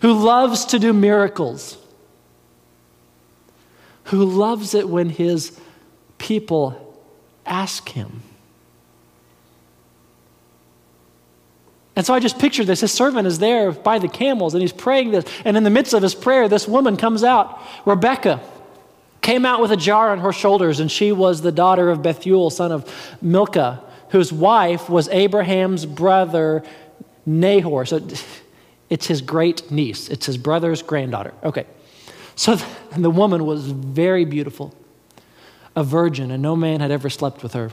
who 0.00 0.14
loves 0.14 0.64
to 0.64 0.78
do 0.78 0.94
miracles, 0.94 1.76
who 4.04 4.24
loves 4.24 4.72
it 4.72 4.88
when 4.88 5.10
his 5.10 5.60
people 6.16 6.96
ask 7.44 7.90
him. 7.90 8.22
And 11.96 12.06
so 12.06 12.14
I 12.14 12.18
just 12.18 12.38
picture 12.38 12.64
this. 12.64 12.80
His 12.80 12.90
servant 12.90 13.26
is 13.26 13.38
there 13.38 13.72
by 13.72 13.98
the 13.98 14.08
camels 14.08 14.54
and 14.54 14.62
he's 14.62 14.72
praying 14.72 15.10
this. 15.10 15.26
And 15.44 15.54
in 15.54 15.64
the 15.64 15.70
midst 15.70 15.92
of 15.92 16.02
his 16.02 16.14
prayer, 16.14 16.48
this 16.48 16.66
woman 16.66 16.96
comes 16.96 17.22
out. 17.22 17.60
Rebecca 17.84 18.40
came 19.20 19.44
out 19.44 19.60
with 19.60 19.70
a 19.70 19.76
jar 19.76 20.12
on 20.12 20.20
her 20.20 20.32
shoulders, 20.32 20.80
and 20.80 20.90
she 20.90 21.12
was 21.12 21.42
the 21.42 21.52
daughter 21.52 21.90
of 21.90 22.02
Bethuel, 22.02 22.48
son 22.48 22.72
of 22.72 23.16
Milcah 23.20 23.83
whose 24.14 24.32
wife 24.32 24.88
was 24.88 25.08
Abraham's 25.08 25.84
brother 25.84 26.62
Nahor. 27.26 27.84
So 27.84 28.00
it's 28.88 29.08
his 29.08 29.20
great 29.20 29.72
niece, 29.72 30.08
it's 30.08 30.26
his 30.26 30.38
brother's 30.38 30.82
granddaughter. 30.82 31.34
Okay. 31.42 31.66
So 32.36 32.56
the 32.96 33.10
woman 33.10 33.44
was 33.44 33.72
very 33.72 34.24
beautiful, 34.24 34.72
a 35.74 35.82
virgin, 35.82 36.30
and 36.30 36.40
no 36.40 36.54
man 36.54 36.78
had 36.78 36.92
ever 36.92 37.10
slept 37.10 37.42
with 37.42 37.54
her. 37.54 37.72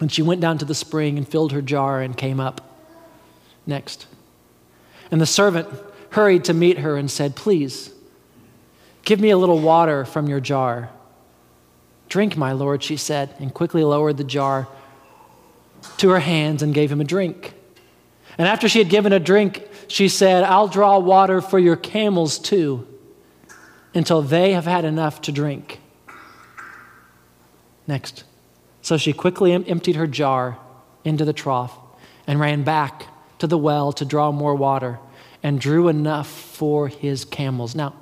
And 0.00 0.10
she 0.10 0.22
went 0.22 0.40
down 0.40 0.56
to 0.56 0.64
the 0.64 0.74
spring 0.74 1.18
and 1.18 1.28
filled 1.28 1.52
her 1.52 1.60
jar 1.60 2.00
and 2.00 2.16
came 2.16 2.40
up. 2.40 2.78
Next. 3.66 4.06
And 5.10 5.20
the 5.20 5.26
servant 5.26 5.68
hurried 6.12 6.44
to 6.44 6.54
meet 6.54 6.78
her 6.78 6.96
and 6.96 7.10
said, 7.10 7.36
Please, 7.36 7.92
give 9.04 9.20
me 9.20 9.28
a 9.28 9.36
little 9.36 9.60
water 9.60 10.06
from 10.06 10.28
your 10.28 10.40
jar. 10.40 10.88
Drink, 12.08 12.38
my 12.38 12.52
lord, 12.52 12.82
she 12.82 12.96
said, 12.96 13.34
and 13.38 13.52
quickly 13.52 13.84
lowered 13.84 14.16
the 14.16 14.24
jar 14.24 14.66
to 15.98 16.10
her 16.10 16.20
hands 16.20 16.62
and 16.62 16.74
gave 16.74 16.90
him 16.90 17.00
a 17.00 17.04
drink. 17.04 17.54
And 18.38 18.48
after 18.48 18.68
she 18.68 18.78
had 18.78 18.88
given 18.88 19.12
a 19.12 19.20
drink, 19.20 19.68
she 19.88 20.08
said, 20.08 20.44
I'll 20.44 20.68
draw 20.68 20.98
water 20.98 21.40
for 21.40 21.58
your 21.58 21.76
camels 21.76 22.38
too, 22.38 22.86
until 23.94 24.22
they 24.22 24.52
have 24.52 24.64
had 24.64 24.84
enough 24.84 25.20
to 25.22 25.32
drink. 25.32 25.80
Next. 27.86 28.24
So 28.80 28.96
she 28.96 29.12
quickly 29.12 29.52
emptied 29.52 29.96
her 29.96 30.06
jar 30.06 30.58
into 31.04 31.24
the 31.24 31.32
trough 31.32 31.76
and 32.26 32.40
ran 32.40 32.62
back 32.62 33.06
to 33.38 33.46
the 33.46 33.58
well 33.58 33.92
to 33.92 34.04
draw 34.04 34.32
more 34.32 34.54
water 34.54 34.98
and 35.42 35.60
drew 35.60 35.88
enough 35.88 36.28
for 36.28 36.88
his 36.88 37.24
camels. 37.24 37.74
Now, 37.74 37.94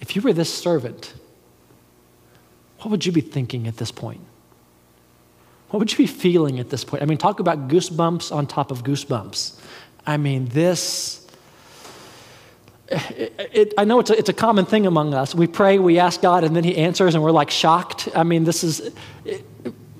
if 0.00 0.16
you 0.16 0.22
were 0.22 0.32
this 0.32 0.52
servant, 0.52 1.14
what 2.78 2.90
would 2.90 3.04
you 3.04 3.12
be 3.12 3.20
thinking 3.20 3.66
at 3.66 3.76
this 3.76 3.92
point? 3.92 4.22
What 5.70 5.78
would 5.78 5.92
you 5.92 5.98
be 5.98 6.06
feeling 6.06 6.58
at 6.58 6.68
this 6.68 6.84
point? 6.84 7.02
I 7.02 7.06
mean, 7.06 7.18
talk 7.18 7.40
about 7.40 7.68
goosebumps 7.68 8.34
on 8.34 8.46
top 8.46 8.70
of 8.70 8.82
goosebumps. 8.82 9.58
I 10.04 10.16
mean, 10.16 10.46
this, 10.46 11.26
it, 12.88 13.50
it, 13.52 13.74
I 13.78 13.84
know 13.84 14.00
it's 14.00 14.10
a, 14.10 14.18
it's 14.18 14.28
a 14.28 14.34
common 14.34 14.66
thing 14.66 14.86
among 14.86 15.14
us. 15.14 15.32
We 15.32 15.46
pray, 15.46 15.78
we 15.78 16.00
ask 16.00 16.20
God, 16.20 16.42
and 16.42 16.56
then 16.56 16.64
He 16.64 16.76
answers, 16.76 17.14
and 17.14 17.22
we're 17.22 17.30
like 17.30 17.50
shocked. 17.50 18.08
I 18.16 18.24
mean, 18.24 18.42
this 18.42 18.64
is, 18.64 18.92
it, 19.24 19.44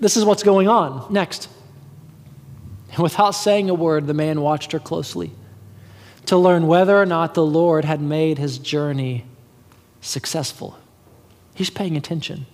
this 0.00 0.16
is 0.16 0.24
what's 0.24 0.42
going 0.42 0.66
on. 0.66 1.12
Next. 1.12 1.48
And 2.92 2.98
without 3.02 3.32
saying 3.32 3.70
a 3.70 3.74
word, 3.74 4.08
the 4.08 4.14
man 4.14 4.40
watched 4.40 4.72
her 4.72 4.80
closely 4.80 5.30
to 6.26 6.36
learn 6.36 6.66
whether 6.66 7.00
or 7.00 7.06
not 7.06 7.34
the 7.34 7.44
Lord 7.44 7.84
had 7.84 8.00
made 8.00 8.38
his 8.38 8.58
journey 8.58 9.24
successful. 10.00 10.78
He's 11.54 11.70
paying 11.70 11.96
attention, 11.96 12.46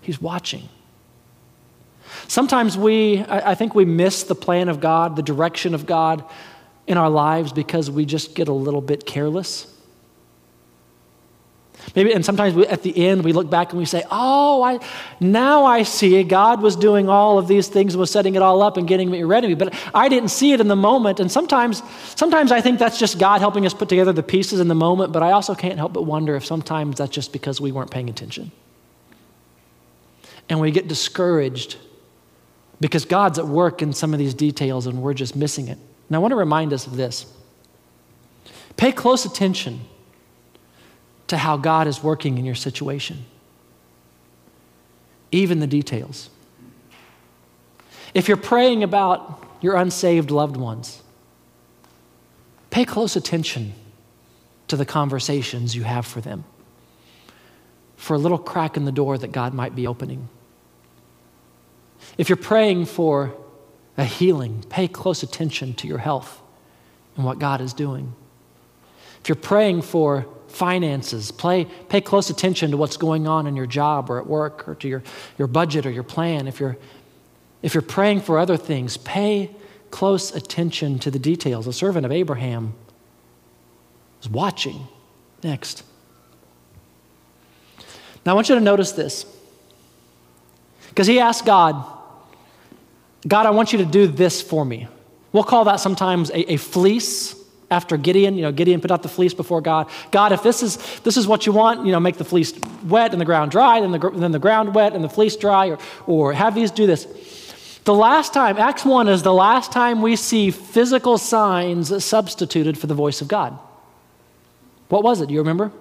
he's 0.00 0.20
watching. 0.20 0.68
Sometimes 2.28 2.76
we, 2.76 3.24
I 3.28 3.54
think 3.54 3.74
we 3.74 3.84
miss 3.84 4.24
the 4.24 4.34
plan 4.34 4.68
of 4.68 4.80
God, 4.80 5.16
the 5.16 5.22
direction 5.22 5.74
of 5.74 5.86
God 5.86 6.24
in 6.86 6.96
our 6.96 7.10
lives 7.10 7.52
because 7.52 7.90
we 7.90 8.04
just 8.04 8.34
get 8.34 8.48
a 8.48 8.52
little 8.52 8.80
bit 8.80 9.06
careless. 9.06 9.70
Maybe, 11.94 12.12
and 12.12 12.24
sometimes 12.24 12.54
we, 12.54 12.66
at 12.66 12.82
the 12.82 13.06
end 13.06 13.24
we 13.24 13.32
look 13.32 13.50
back 13.50 13.70
and 13.70 13.78
we 13.78 13.84
say, 13.84 14.04
"Oh, 14.10 14.62
I 14.62 14.78
now 15.20 15.64
I 15.64 15.82
see. 15.82 16.22
God 16.22 16.62
was 16.62 16.76
doing 16.76 17.08
all 17.08 17.38
of 17.38 17.46
these 17.46 17.68
things 17.68 17.94
and 17.94 18.00
was 18.00 18.10
setting 18.10 18.36
it 18.36 18.42
all 18.42 18.62
up 18.62 18.76
and 18.76 18.88
getting 18.88 19.10
me 19.10 19.22
ready." 19.22 19.54
But 19.54 19.74
I 19.92 20.08
didn't 20.08 20.30
see 20.30 20.52
it 20.52 20.60
in 20.60 20.68
the 20.68 20.76
moment. 20.76 21.20
And 21.20 21.30
sometimes, 21.30 21.82
sometimes 22.16 22.52
I 22.52 22.60
think 22.60 22.78
that's 22.78 22.98
just 22.98 23.18
God 23.18 23.40
helping 23.40 23.66
us 23.66 23.74
put 23.74 23.88
together 23.88 24.12
the 24.12 24.22
pieces 24.22 24.60
in 24.60 24.68
the 24.68 24.74
moment. 24.74 25.12
But 25.12 25.22
I 25.22 25.32
also 25.32 25.54
can't 25.54 25.76
help 25.76 25.92
but 25.92 26.02
wonder 26.02 26.34
if 26.36 26.46
sometimes 26.46 26.96
that's 26.96 27.12
just 27.12 27.32
because 27.32 27.60
we 27.60 27.70
weren't 27.70 27.90
paying 27.90 28.08
attention, 28.08 28.50
and 30.48 30.60
we 30.60 30.70
get 30.70 30.88
discouraged 30.88 31.76
because 32.80 33.04
God's 33.04 33.38
at 33.38 33.46
work 33.46 33.82
in 33.82 33.92
some 33.92 34.12
of 34.12 34.18
these 34.18 34.34
details 34.34 34.86
and 34.86 35.02
we're 35.02 35.14
just 35.14 35.36
missing 35.36 35.68
it. 35.68 35.78
And 36.08 36.16
I 36.16 36.18
want 36.18 36.32
to 36.32 36.36
remind 36.36 36.72
us 36.72 36.86
of 36.86 36.96
this 36.96 37.26
pay 38.76 38.92
close 38.92 39.24
attention 39.24 39.80
to 41.28 41.36
how 41.36 41.56
God 41.56 41.86
is 41.86 42.02
working 42.02 42.38
in 42.38 42.44
your 42.44 42.54
situation, 42.54 43.24
even 45.32 45.60
the 45.60 45.66
details. 45.66 46.30
If 48.12 48.28
you're 48.28 48.36
praying 48.36 48.82
about 48.82 49.42
your 49.60 49.76
unsaved 49.76 50.30
loved 50.30 50.56
ones, 50.56 51.02
pay 52.70 52.84
close 52.84 53.16
attention 53.16 53.72
to 54.68 54.76
the 54.76 54.84
conversations 54.84 55.74
you 55.74 55.82
have 55.82 56.06
for 56.06 56.20
them, 56.20 56.44
for 57.96 58.14
a 58.14 58.18
little 58.18 58.38
crack 58.38 58.76
in 58.76 58.84
the 58.84 58.92
door 58.92 59.16
that 59.18 59.32
God 59.32 59.54
might 59.54 59.74
be 59.74 59.86
opening. 59.86 60.28
If 62.16 62.28
you're 62.28 62.36
praying 62.36 62.86
for 62.86 63.34
a 63.96 64.04
healing, 64.04 64.64
pay 64.68 64.88
close 64.88 65.22
attention 65.22 65.74
to 65.74 65.86
your 65.86 65.98
health 65.98 66.40
and 67.16 67.24
what 67.24 67.38
God 67.38 67.60
is 67.60 67.72
doing. 67.72 68.14
If 69.20 69.28
you're 69.28 69.36
praying 69.36 69.82
for 69.82 70.26
finances, 70.48 71.30
play, 71.30 71.64
pay 71.88 72.00
close 72.00 72.30
attention 72.30 72.70
to 72.70 72.76
what's 72.76 72.96
going 72.96 73.26
on 73.26 73.46
in 73.46 73.56
your 73.56 73.66
job 73.66 74.10
or 74.10 74.18
at 74.18 74.26
work 74.26 74.68
or 74.68 74.74
to 74.76 74.88
your, 74.88 75.02
your 75.38 75.48
budget 75.48 75.86
or 75.86 75.90
your 75.90 76.02
plan. 76.02 76.46
If 76.46 76.60
you're, 76.60 76.76
if 77.62 77.74
you're 77.74 77.82
praying 77.82 78.20
for 78.20 78.38
other 78.38 78.56
things, 78.56 78.96
pay 78.96 79.50
close 79.90 80.34
attention 80.34 80.98
to 81.00 81.10
the 81.10 81.18
details. 81.18 81.66
A 81.66 81.72
servant 81.72 82.04
of 82.04 82.12
Abraham 82.12 82.74
was 84.18 84.28
watching. 84.28 84.86
Next. 85.42 85.82
Now, 88.24 88.32
I 88.32 88.34
want 88.34 88.48
you 88.48 88.54
to 88.54 88.60
notice 88.60 88.92
this. 88.92 89.26
Because 90.88 91.06
he 91.06 91.20
asked 91.20 91.44
God, 91.44 91.84
God, 93.26 93.46
I 93.46 93.50
want 93.50 93.72
you 93.72 93.78
to 93.78 93.84
do 93.84 94.06
this 94.06 94.42
for 94.42 94.64
me. 94.64 94.88
We'll 95.32 95.44
call 95.44 95.64
that 95.64 95.80
sometimes 95.80 96.30
a, 96.30 96.52
a, 96.52 96.56
fleece 96.56 97.34
after 97.70 97.96
Gideon. 97.96 98.36
You 98.36 98.42
know, 98.42 98.52
Gideon 98.52 98.80
put 98.80 98.90
out 98.90 99.02
the 99.02 99.08
fleece 99.08 99.34
before 99.34 99.60
God. 99.60 99.88
God, 100.10 100.32
if 100.32 100.42
this 100.42 100.62
is, 100.62 100.76
this 101.00 101.16
is 101.16 101.26
what 101.26 101.46
you 101.46 101.52
want, 101.52 101.84
you 101.84 101.92
know, 101.92 101.98
make 101.98 102.18
the 102.18 102.24
fleece 102.24 102.52
wet 102.84 103.12
and 103.12 103.20
the 103.20 103.24
ground 103.24 103.50
dry, 103.50 103.80
then 103.80 103.90
the, 103.90 104.10
then 104.10 104.30
the 104.30 104.38
ground 104.38 104.74
wet 104.74 104.92
and 104.92 105.02
the 105.02 105.08
fleece 105.08 105.36
dry, 105.36 105.70
or, 105.70 105.78
or 106.06 106.32
have 106.32 106.54
these 106.54 106.70
do 106.70 106.86
this. 106.86 107.06
The 107.84 107.94
last 107.94 108.32
time, 108.32 108.56
Acts 108.58 108.84
1 108.84 109.08
is 109.08 109.22
the 109.22 109.32
last 109.32 109.72
time 109.72 110.00
we 110.00 110.16
see 110.16 110.50
physical 110.50 111.18
signs 111.18 112.04
substituted 112.04 112.78
for 112.78 112.86
the 112.86 112.94
voice 112.94 113.20
of 113.20 113.28
God. 113.28 113.58
What 114.88 115.02
was 115.02 115.20
it? 115.20 115.26
Do 115.26 115.34
you 115.34 115.40
remember? 115.40 115.72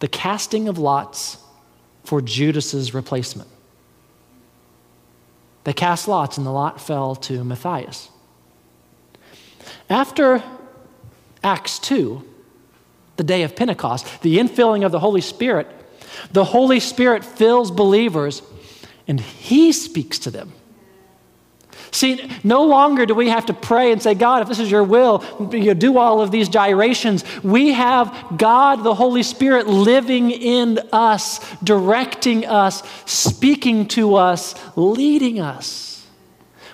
The 0.00 0.08
casting 0.08 0.68
of 0.68 0.76
lots 0.78 1.38
for 2.04 2.20
Judas's 2.20 2.92
replacement. 2.92 3.48
They 5.66 5.72
cast 5.72 6.06
lots, 6.06 6.38
and 6.38 6.46
the 6.46 6.52
lot 6.52 6.80
fell 6.80 7.16
to 7.16 7.42
Matthias. 7.42 8.08
After 9.90 10.40
Acts 11.42 11.80
2, 11.80 12.22
the 13.16 13.24
day 13.24 13.42
of 13.42 13.56
Pentecost, 13.56 14.22
the 14.22 14.38
infilling 14.38 14.86
of 14.86 14.92
the 14.92 15.00
Holy 15.00 15.20
Spirit, 15.20 15.66
the 16.30 16.44
Holy 16.44 16.78
Spirit 16.78 17.24
fills 17.24 17.72
believers 17.72 18.42
and 19.08 19.20
He 19.20 19.72
speaks 19.72 20.20
to 20.20 20.30
them. 20.30 20.52
See, 21.90 22.30
no 22.44 22.64
longer 22.64 23.06
do 23.06 23.14
we 23.14 23.28
have 23.28 23.46
to 23.46 23.54
pray 23.54 23.92
and 23.92 24.02
say, 24.02 24.14
God, 24.14 24.42
if 24.42 24.48
this 24.48 24.58
is 24.58 24.70
your 24.70 24.84
will, 24.84 25.24
you 25.52 25.74
do 25.74 25.98
all 25.98 26.20
of 26.20 26.30
these 26.30 26.48
gyrations. 26.48 27.24
We 27.42 27.72
have 27.72 28.34
God, 28.36 28.82
the 28.82 28.94
Holy 28.94 29.22
Spirit, 29.22 29.66
living 29.66 30.30
in 30.30 30.80
us, 30.92 31.40
directing 31.62 32.44
us, 32.46 32.82
speaking 33.04 33.88
to 33.88 34.16
us, 34.16 34.54
leading 34.76 35.40
us. 35.40 36.06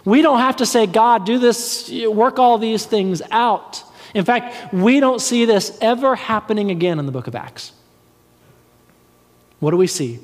We 0.04 0.22
don't 0.22 0.38
have 0.38 0.56
to 0.56 0.66
say, 0.66 0.86
God, 0.86 1.24
do 1.24 1.38
this, 1.38 1.90
work 1.90 2.38
all 2.38 2.58
these 2.58 2.84
things 2.86 3.22
out. 3.30 3.84
In 4.14 4.24
fact, 4.24 4.74
we 4.74 5.00
don't 5.00 5.20
see 5.20 5.44
this 5.44 5.78
ever 5.80 6.16
happening 6.16 6.70
again 6.70 6.98
in 6.98 7.06
the 7.06 7.12
book 7.12 7.28
of 7.28 7.34
Acts. 7.34 7.72
What 9.60 9.70
do 9.70 9.76
we 9.76 9.86
see? 9.86 10.18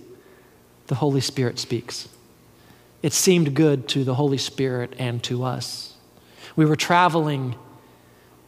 The 0.88 0.96
Holy 0.96 1.20
Spirit 1.20 1.58
speaks 1.58 2.08
it 3.02 3.12
seemed 3.12 3.54
good 3.54 3.88
to 3.88 4.04
the 4.04 4.14
Holy 4.14 4.38
Spirit 4.38 4.94
and 4.98 5.22
to 5.24 5.44
us. 5.44 5.94
We 6.56 6.66
were 6.66 6.76
traveling, 6.76 7.54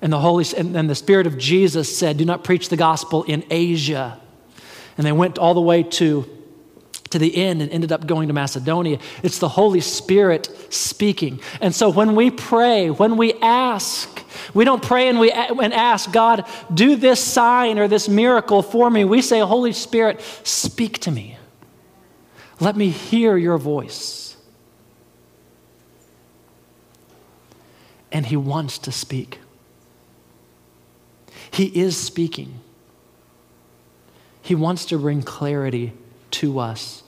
and 0.03 0.13
the 0.13 0.19
Holy 0.19 0.45
and, 0.57 0.77
and 0.77 0.91
the 0.91 0.95
Spirit 0.95 1.27
of 1.27 1.39
Jesus 1.39 1.97
said, 1.97 2.17
"Do 2.17 2.25
not 2.25 2.45
preach 2.45 2.69
the 2.69 2.77
gospel 2.77 3.23
in 3.25 3.45
Asia." 3.51 4.21
And 4.97 5.07
they 5.07 5.13
went 5.13 5.39
all 5.39 5.55
the 5.55 5.61
way 5.61 5.83
to 5.83 6.27
to 7.11 7.19
the 7.19 7.37
end 7.37 7.61
and 7.61 7.71
ended 7.71 7.93
up 7.93 8.07
going 8.07 8.29
to 8.29 8.35
Macedonia. 8.35 8.99
It's 9.23 9.39
the 9.39 9.49
Holy 9.49 9.81
Spirit 9.81 10.49
speaking. 10.71 11.41
And 11.61 11.75
so 11.75 11.91
when 11.91 12.15
we 12.15 12.31
pray, 12.31 12.89
when 12.89 13.17
we 13.17 13.35
ask, 13.35 14.25
we 14.55 14.65
don't 14.65 14.83
pray 14.83 15.09
and 15.09 15.19
we 15.19 15.31
and 15.31 15.73
ask 15.73 16.13
God, 16.13 16.47
do 16.73 16.97
this 16.97 17.23
sign 17.23 17.79
or 17.79 17.89
this 17.89 18.09
miracle 18.09 18.63
for 18.63 18.89
me. 18.91 19.05
We 19.05 19.23
say, 19.23 19.41
Holy 19.41 19.73
Spirit, 19.73 20.21
speak 20.45 21.01
to 21.01 21.11
me. 21.11 21.37
Let 22.61 22.77
me 22.77 22.91
hear 22.91 23.37
your 23.37 23.59
voice. 23.59 24.30
And 28.12 28.27
he 28.27 28.37
wants 28.37 28.79
to 28.79 28.92
speak. 28.92 29.38
He 31.51 31.66
is 31.66 31.96
speaking. 31.96 32.61
He 34.42 34.55
wants 34.55 34.85
to 34.87 34.99
bring 34.99 35.23
clarity 35.23 35.92
to 36.33 36.59
us 36.59 37.03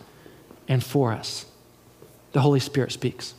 and 0.68 0.82
for 0.82 1.12
us. 1.12 1.46
The 2.32 2.40
Holy 2.40 2.60
Spirit 2.60 2.92
speaks. 2.92 3.34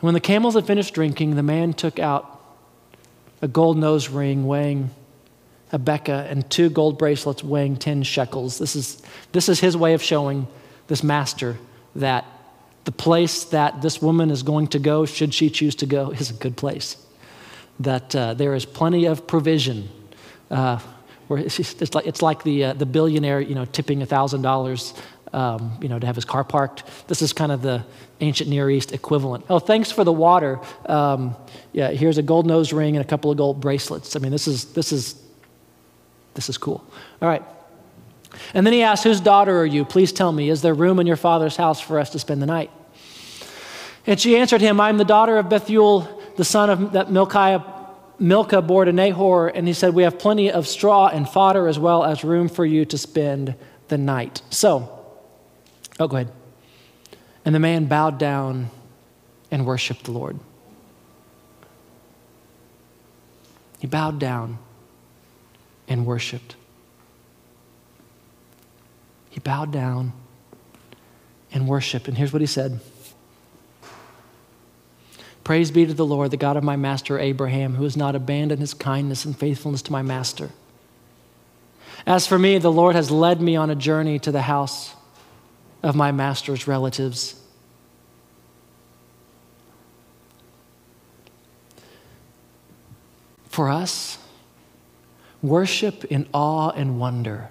When 0.00 0.14
the 0.14 0.20
camels 0.20 0.54
had 0.54 0.66
finished 0.66 0.94
drinking, 0.94 1.36
the 1.36 1.42
man 1.42 1.74
took 1.74 1.98
out 1.98 2.40
a 3.42 3.48
gold 3.48 3.76
nose 3.76 4.08
ring 4.08 4.46
weighing 4.46 4.90
a 5.72 5.78
beka 5.78 6.30
and 6.30 6.48
two 6.50 6.68
gold 6.68 6.98
bracelets 6.98 7.44
weighing 7.44 7.76
10 7.76 8.02
shekels. 8.02 8.58
This 8.58 8.74
is, 8.74 9.02
this 9.32 9.48
is 9.48 9.60
his 9.60 9.76
way 9.76 9.94
of 9.94 10.02
showing 10.02 10.48
this 10.88 11.02
master 11.02 11.58
that 11.94 12.24
the 12.90 12.96
place 12.96 13.44
that 13.44 13.82
this 13.82 14.02
woman 14.02 14.32
is 14.32 14.42
going 14.42 14.66
to 14.66 14.80
go, 14.80 15.06
should 15.06 15.32
she 15.32 15.48
choose 15.48 15.76
to 15.76 15.86
go, 15.86 16.10
is 16.10 16.30
a 16.30 16.34
good 16.34 16.56
place. 16.56 16.96
That 17.78 18.16
uh, 18.16 18.34
there 18.34 18.52
is 18.56 18.64
plenty 18.64 19.04
of 19.04 19.28
provision. 19.28 19.88
Uh, 20.50 20.80
where 21.28 21.38
it's, 21.38 21.56
just, 21.56 21.80
it's, 21.80 21.94
like, 21.94 22.08
it's 22.08 22.20
like 22.20 22.42
the, 22.42 22.64
uh, 22.64 22.72
the 22.72 22.86
billionaire, 22.86 23.40
you 23.40 23.54
know, 23.54 23.64
tipping 23.64 24.00
$1,000, 24.00 25.00
um, 25.32 25.78
you 25.80 25.88
know, 25.88 26.00
to 26.00 26.04
have 26.04 26.16
his 26.16 26.24
car 26.24 26.42
parked. 26.42 26.82
This 27.06 27.22
is 27.22 27.32
kind 27.32 27.52
of 27.52 27.62
the 27.62 27.84
ancient 28.20 28.50
Near 28.50 28.68
East 28.68 28.90
equivalent. 28.90 29.44
Oh, 29.48 29.60
thanks 29.60 29.92
for 29.92 30.02
the 30.02 30.12
water. 30.12 30.58
Um, 30.86 31.36
yeah, 31.72 31.92
here's 31.92 32.18
a 32.18 32.24
gold 32.24 32.44
nose 32.44 32.72
ring 32.72 32.96
and 32.96 33.06
a 33.06 33.08
couple 33.08 33.30
of 33.30 33.36
gold 33.36 33.60
bracelets. 33.60 34.16
I 34.16 34.18
mean, 34.18 34.32
this 34.32 34.48
is, 34.48 34.64
this 34.72 34.90
is, 34.90 35.14
this 36.34 36.48
is 36.48 36.58
cool. 36.58 36.84
All 37.22 37.28
right. 37.28 37.44
And 38.52 38.66
then 38.66 38.72
he 38.72 38.82
asks, 38.82 39.04
Whose 39.04 39.20
daughter 39.20 39.56
are 39.60 39.66
you? 39.66 39.84
Please 39.84 40.10
tell 40.10 40.32
me, 40.32 40.50
is 40.50 40.60
there 40.60 40.74
room 40.74 40.98
in 40.98 41.06
your 41.06 41.16
father's 41.16 41.56
house 41.56 41.80
for 41.80 42.00
us 42.00 42.10
to 42.10 42.18
spend 42.18 42.42
the 42.42 42.46
night? 42.46 42.72
And 44.10 44.20
she 44.20 44.36
answered 44.36 44.60
him, 44.60 44.80
I'm 44.80 44.96
the 44.96 45.04
daughter 45.04 45.38
of 45.38 45.48
Bethuel, 45.48 46.00
the 46.36 46.44
son 46.44 46.68
of 46.68 46.92
that 46.94 47.12
Milcah, 47.12 47.64
Milcah 48.18 48.60
bore 48.60 48.84
to 48.84 48.92
Nahor. 48.92 49.46
And 49.46 49.68
he 49.68 49.72
said, 49.72 49.94
We 49.94 50.02
have 50.02 50.18
plenty 50.18 50.50
of 50.50 50.66
straw 50.66 51.06
and 51.06 51.28
fodder 51.28 51.68
as 51.68 51.78
well 51.78 52.02
as 52.02 52.24
room 52.24 52.48
for 52.48 52.66
you 52.66 52.84
to 52.86 52.98
spend 52.98 53.54
the 53.86 53.96
night. 53.96 54.42
So, 54.50 55.06
oh, 56.00 56.08
go 56.08 56.16
ahead. 56.16 56.32
And 57.44 57.54
the 57.54 57.60
man 57.60 57.84
bowed 57.84 58.18
down 58.18 58.70
and 59.48 59.64
worshiped 59.64 60.02
the 60.02 60.10
Lord. 60.10 60.40
He 63.78 63.86
bowed 63.86 64.18
down 64.18 64.58
and 65.86 66.04
worshiped. 66.04 66.56
He 69.28 69.38
bowed 69.38 69.70
down 69.70 70.12
and 71.52 71.68
worshiped. 71.68 72.08
And 72.08 72.18
here's 72.18 72.32
what 72.32 72.40
he 72.40 72.46
said 72.46 72.80
Praise 75.44 75.70
be 75.70 75.86
to 75.86 75.94
the 75.94 76.06
Lord, 76.06 76.30
the 76.30 76.36
God 76.36 76.56
of 76.56 76.64
my 76.64 76.76
master 76.76 77.18
Abraham, 77.18 77.74
who 77.74 77.84
has 77.84 77.96
not 77.96 78.14
abandoned 78.14 78.60
his 78.60 78.74
kindness 78.74 79.24
and 79.24 79.36
faithfulness 79.36 79.82
to 79.82 79.92
my 79.92 80.02
master. 80.02 80.50
As 82.06 82.26
for 82.26 82.38
me, 82.38 82.58
the 82.58 82.72
Lord 82.72 82.94
has 82.94 83.10
led 83.10 83.40
me 83.40 83.56
on 83.56 83.70
a 83.70 83.74
journey 83.74 84.18
to 84.20 84.32
the 84.32 84.42
house 84.42 84.94
of 85.82 85.96
my 85.96 86.12
master's 86.12 86.66
relatives. 86.66 87.40
For 93.48 93.68
us, 93.68 94.18
worship 95.42 96.04
in 96.04 96.28
awe 96.32 96.70
and 96.70 97.00
wonder 97.00 97.48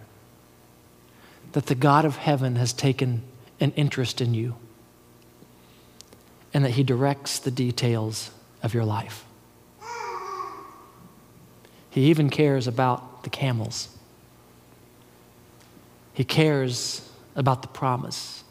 that 1.52 1.66
the 1.66 1.76
God 1.76 2.06
of 2.06 2.16
heaven 2.18 2.56
has 2.56 2.72
taken 2.72 3.24
an 3.60 3.72
interest 3.72 4.22
in 4.22 4.34
you 4.34 4.56
and 6.54 6.66
that 6.66 6.72
He 6.72 6.84
directs 6.84 7.40
the 7.40 7.52
details 7.52 8.32
of 8.64 8.74
your 8.74 8.86
life. 8.86 9.26
He 11.90 12.06
even 12.06 12.30
cares 12.30 12.68
about 12.68 13.24
the 13.24 13.30
camels. 13.30 13.90
He 16.14 16.24
cares 16.24 17.10
about 17.36 17.62
the 17.62 17.68
promise. 17.68 18.44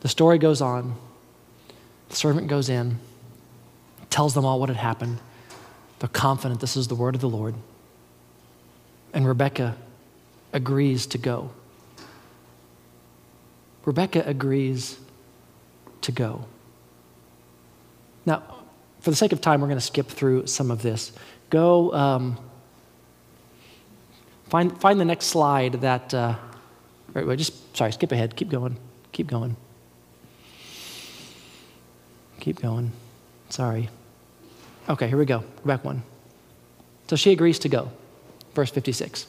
The 0.00 0.08
story 0.08 0.38
goes 0.38 0.60
on. 0.60 0.96
The 2.08 2.16
servant 2.16 2.48
goes 2.48 2.68
in, 2.68 2.98
tells 4.10 4.34
them 4.34 4.44
all 4.44 4.60
what 4.60 4.68
had 4.68 4.78
happened. 4.78 5.18
They're 5.98 6.08
confident 6.08 6.60
this 6.60 6.76
is 6.76 6.88
the 6.88 6.94
word 6.94 7.14
of 7.14 7.20
the 7.20 7.28
Lord. 7.28 7.54
And 9.12 9.26
Rebecca 9.26 9.76
agrees 10.52 11.06
to 11.06 11.18
go. 11.18 11.50
Rebecca 13.84 14.22
agrees 14.26 14.98
to 16.04 16.12
go. 16.12 16.46
Now, 18.26 18.42
for 19.00 19.10
the 19.10 19.16
sake 19.16 19.32
of 19.32 19.40
time, 19.40 19.60
we're 19.60 19.66
going 19.66 19.78
to 19.78 19.84
skip 19.84 20.08
through 20.08 20.46
some 20.46 20.70
of 20.70 20.82
this. 20.82 21.12
Go 21.50 21.92
um, 21.92 22.38
find, 24.48 24.80
find 24.80 24.98
the 24.98 25.04
next 25.04 25.26
slide 25.26 25.74
that, 25.82 26.14
uh, 26.14 26.36
wait, 27.12 27.26
wait, 27.26 27.36
just, 27.36 27.76
sorry, 27.76 27.92
skip 27.92 28.12
ahead. 28.12 28.36
Keep 28.36 28.50
going. 28.50 28.76
Keep 29.12 29.28
going. 29.28 29.56
Keep 32.40 32.62
going. 32.62 32.92
Sorry. 33.48 33.88
Okay, 34.88 35.08
here 35.08 35.18
we 35.18 35.24
go. 35.24 35.40
Go 35.40 35.64
back 35.64 35.84
one. 35.84 36.02
So 37.08 37.16
she 37.16 37.32
agrees 37.32 37.58
to 37.60 37.68
go. 37.68 37.90
Verse 38.54 38.70
56. 38.70 39.26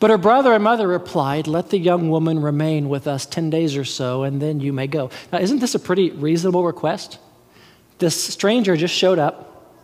But 0.00 0.10
her 0.10 0.18
brother 0.18 0.52
and 0.52 0.62
mother 0.62 0.86
replied, 0.86 1.46
Let 1.46 1.70
the 1.70 1.78
young 1.78 2.10
woman 2.10 2.40
remain 2.40 2.88
with 2.88 3.06
us 3.06 3.26
10 3.26 3.50
days 3.50 3.76
or 3.76 3.84
so, 3.84 4.22
and 4.22 4.40
then 4.40 4.60
you 4.60 4.72
may 4.72 4.86
go. 4.86 5.10
Now, 5.32 5.38
isn't 5.38 5.58
this 5.60 5.74
a 5.74 5.78
pretty 5.78 6.10
reasonable 6.10 6.64
request? 6.64 7.18
This 7.98 8.22
stranger 8.22 8.76
just 8.76 8.94
showed 8.94 9.18
up, 9.18 9.74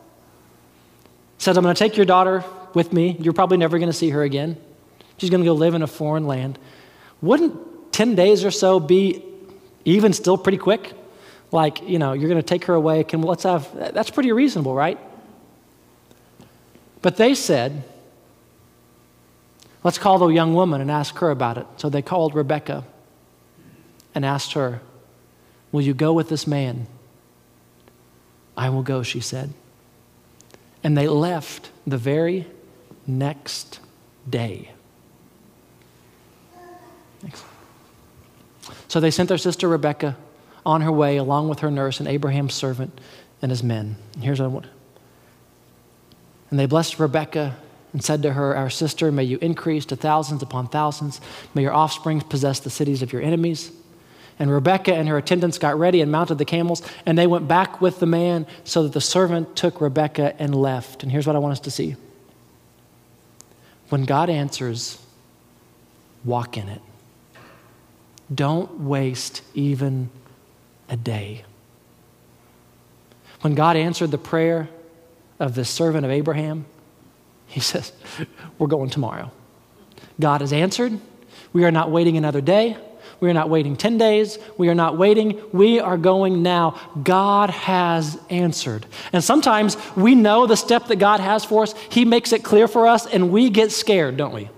says, 1.39 1.57
I'm 1.57 1.65
going 1.65 1.75
to 1.75 1.79
take 1.79 1.97
your 1.97 2.07
daughter 2.07 2.45
with 2.75 2.93
me. 2.93 3.17
You're 3.19 3.33
probably 3.33 3.57
never 3.57 3.79
going 3.79 3.91
to 3.91 3.97
see 3.97 4.11
her 4.11 4.23
again. 4.23 4.57
She's 5.17 5.31
going 5.31 5.43
to 5.43 5.45
go 5.45 5.55
live 5.55 5.75
in 5.75 5.83
a 5.83 5.87
foreign 5.87 6.27
land. 6.27 6.59
Wouldn't 7.21 7.93
10 7.93 8.15
days 8.15 8.45
or 8.45 8.51
so 8.51 8.81
be 8.81 9.25
even 9.85 10.13
still 10.13 10.37
pretty 10.37 10.59
quick? 10.59 10.93
Like, 11.51 11.89
you 11.89 11.99
know, 11.99 12.13
you're 12.13 12.29
going 12.29 12.41
to 12.41 12.47
take 12.47 12.65
her 12.65 12.75
away. 12.75 13.05
Can, 13.05 13.23
let's 13.23 13.45
have, 13.45 13.69
that's 13.95 14.11
pretty 14.11 14.33
reasonable, 14.33 14.75
right? 14.75 14.99
But 17.01 17.17
they 17.17 17.35
said, 17.35 17.85
Let's 19.85 19.99
call 19.99 20.19
the 20.19 20.29
young 20.29 20.55
woman 20.55 20.81
and 20.81 20.91
ask 20.91 21.15
her 21.19 21.31
about 21.31 21.59
it. 21.59 21.67
So 21.77 21.91
they 21.91 22.03
called 22.03 22.35
Rebecca 22.35 22.85
and 24.15 24.25
asked 24.25 24.55
her, 24.55 24.81
Will 25.71 25.83
you 25.83 25.93
go 25.93 26.13
with 26.13 26.29
this 26.29 26.47
man? 26.47 26.87
I 28.57 28.71
will 28.71 28.83
go, 28.83 29.03
she 29.03 29.21
said. 29.21 29.53
And 30.83 30.97
they 30.97 31.07
left 31.07 31.71
the 31.87 31.99
very 31.99 32.47
next 33.07 33.81
day. 34.29 34.71
So 38.89 39.01
they 39.01 39.11
sent 39.11 39.29
their 39.29 39.39
sister 39.39 39.69
Rebecca 39.69 40.17
on 40.65 40.81
her 40.81 40.93
way 40.93 41.17
along 41.17 41.49
with 41.49 41.59
her 41.61 41.71
nurse 41.71 42.01
and 42.01 42.09
Abraham's 42.09 42.55
servant 42.55 42.99
and 43.43 43.51
his 43.51 43.63
men. 43.63 43.97
And 44.15 44.25
here's 44.25 44.41
what 44.41 44.47
I 44.47 44.49
want. 44.49 44.67
And 46.51 46.59
they 46.59 46.67
blessed 46.67 46.99
Rebekah 46.99 47.57
and 47.95 48.05
said 48.05 48.23
to 48.23 48.33
her, 48.33 48.55
Our 48.55 48.69
sister, 48.69 49.11
may 49.11 49.25
you 49.25 49.39
increase 49.41 49.87
to 49.87 49.97
thousands 49.97 50.43
upon 50.43 50.67
thousands. 50.67 51.21
May 51.55 51.63
your 51.63 51.73
offspring 51.73 52.21
possess 52.21 52.61
the 52.61 52.69
cities 52.69 53.01
of 53.01 53.13
your 53.13 53.23
enemies. 53.23 53.73
And 54.37 54.51
Rebekah 54.51 54.93
and 54.93 55.09
her 55.09 55.17
attendants 55.17 55.59
got 55.59 55.79
ready 55.79 56.01
and 56.01 56.11
mounted 56.11 56.39
the 56.39 56.45
camels, 56.45 56.83
and 57.07 57.17
they 57.17 57.29
went 57.29 57.47
back 57.47 57.81
with 57.81 58.01
the 58.01 58.07
man 58.07 58.49
so 58.65 58.83
that 58.83 58.93
the 58.93 59.01
servant 59.01 59.55
took 59.55 59.81
Rebekah 59.81 60.35
and 60.41 60.55
left. 60.57 61.05
And 61.05 61.13
here's 61.13 61.25
what 61.25 61.37
I 61.37 61.39
want 61.39 61.53
us 61.53 61.61
to 61.61 61.71
see 61.71 61.95
when 63.91 64.05
God 64.05 64.29
answers, 64.29 64.99
walk 66.25 66.57
in 66.57 66.69
it. 66.69 66.83
Don't 68.35 68.81
waste 68.81 69.43
even 69.55 70.11
a 70.89 70.97
day. 70.97 71.45
When 73.43 73.55
God 73.55 73.77
answered 73.77 74.11
the 74.11 74.19
prayer 74.19 74.69
of 75.39 75.55
the 75.55 75.65
servant 75.65 76.05
of 76.05 76.11
Abraham, 76.11 76.65
he 77.47 77.61
says, 77.61 77.93
We're 78.59 78.67
going 78.67 78.91
tomorrow. 78.91 79.31
God 80.21 80.41
has 80.41 80.53
answered. 80.53 80.99
We 81.53 81.65
are 81.65 81.71
not 81.71 81.91
waiting 81.91 82.17
another 82.17 82.41
day. 82.41 82.77
We 83.21 83.31
are 83.31 83.35
not 83.35 83.49
waiting 83.49 83.77
10 83.77 83.97
days. 83.97 84.39
We 84.59 84.69
are 84.69 84.75
not 84.75 84.99
waiting. 84.99 85.41
We 85.53 85.81
are 85.81 85.97
going 85.97 86.43
now. 86.43 86.79
God 87.03 87.51
has 87.51 88.19
answered. 88.29 88.87
And 89.13 89.23
sometimes 89.23 89.77
we 89.97 90.15
know 90.15 90.47
the 90.47 90.57
step 90.57 90.89
that 90.89 90.97
God 90.97 91.21
has 91.21 91.45
for 91.45 91.63
us. 91.63 91.75
He 91.91 92.05
makes 92.05 92.33
it 92.33 92.45
clear 92.45 92.69
for 92.69 92.87
us, 92.87 93.07
and 93.07 93.31
we 93.31 93.51
get 93.51 93.73
scared, 93.73 94.17
don't 94.17 94.35
we? 94.35 94.51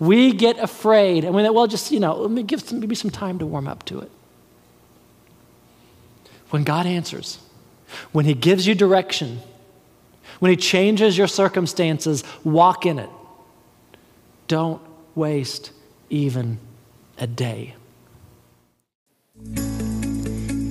We 0.00 0.32
get 0.32 0.58
afraid, 0.58 1.24
and 1.24 1.34
we 1.34 1.42
think, 1.42 1.54
well, 1.54 1.66
just, 1.66 1.92
you 1.92 2.00
know, 2.00 2.16
let 2.16 2.30
me 2.30 2.42
give 2.42 2.62
some, 2.62 2.80
maybe 2.80 2.94
some 2.94 3.10
time 3.10 3.38
to 3.38 3.46
warm 3.46 3.68
up 3.68 3.84
to 3.86 4.00
it. 4.00 4.10
When 6.50 6.64
God 6.64 6.86
answers, 6.86 7.38
when 8.12 8.24
He 8.24 8.34
gives 8.34 8.66
you 8.66 8.74
direction, 8.74 9.40
when 10.38 10.50
He 10.50 10.56
changes 10.56 11.16
your 11.16 11.26
circumstances, 11.26 12.24
walk 12.44 12.86
in 12.86 12.98
it. 12.98 13.10
Don't 14.46 14.80
waste 15.14 15.72
even 16.10 16.58
a 17.18 17.26
day. 17.26 17.74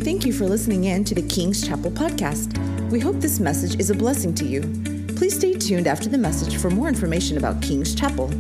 Thank 0.03 0.25
you 0.25 0.33
for 0.33 0.45
listening 0.45 0.85
in 0.85 1.03
to 1.03 1.15
the 1.15 1.21
King's 1.21 1.65
Chapel 1.67 1.91
podcast. 1.91 2.57
We 2.89 2.99
hope 2.99 3.17
this 3.17 3.39
message 3.39 3.79
is 3.79 3.89
a 3.89 3.93
blessing 3.93 4.33
to 4.35 4.45
you. 4.45 4.61
Please 5.15 5.35
stay 5.35 5.53
tuned 5.53 5.87
after 5.87 6.09
the 6.09 6.17
message 6.17 6.57
for 6.57 6.69
more 6.69 6.87
information 6.87 7.37
about 7.37 7.61
King's 7.61 7.93
Chapel. 7.93 8.31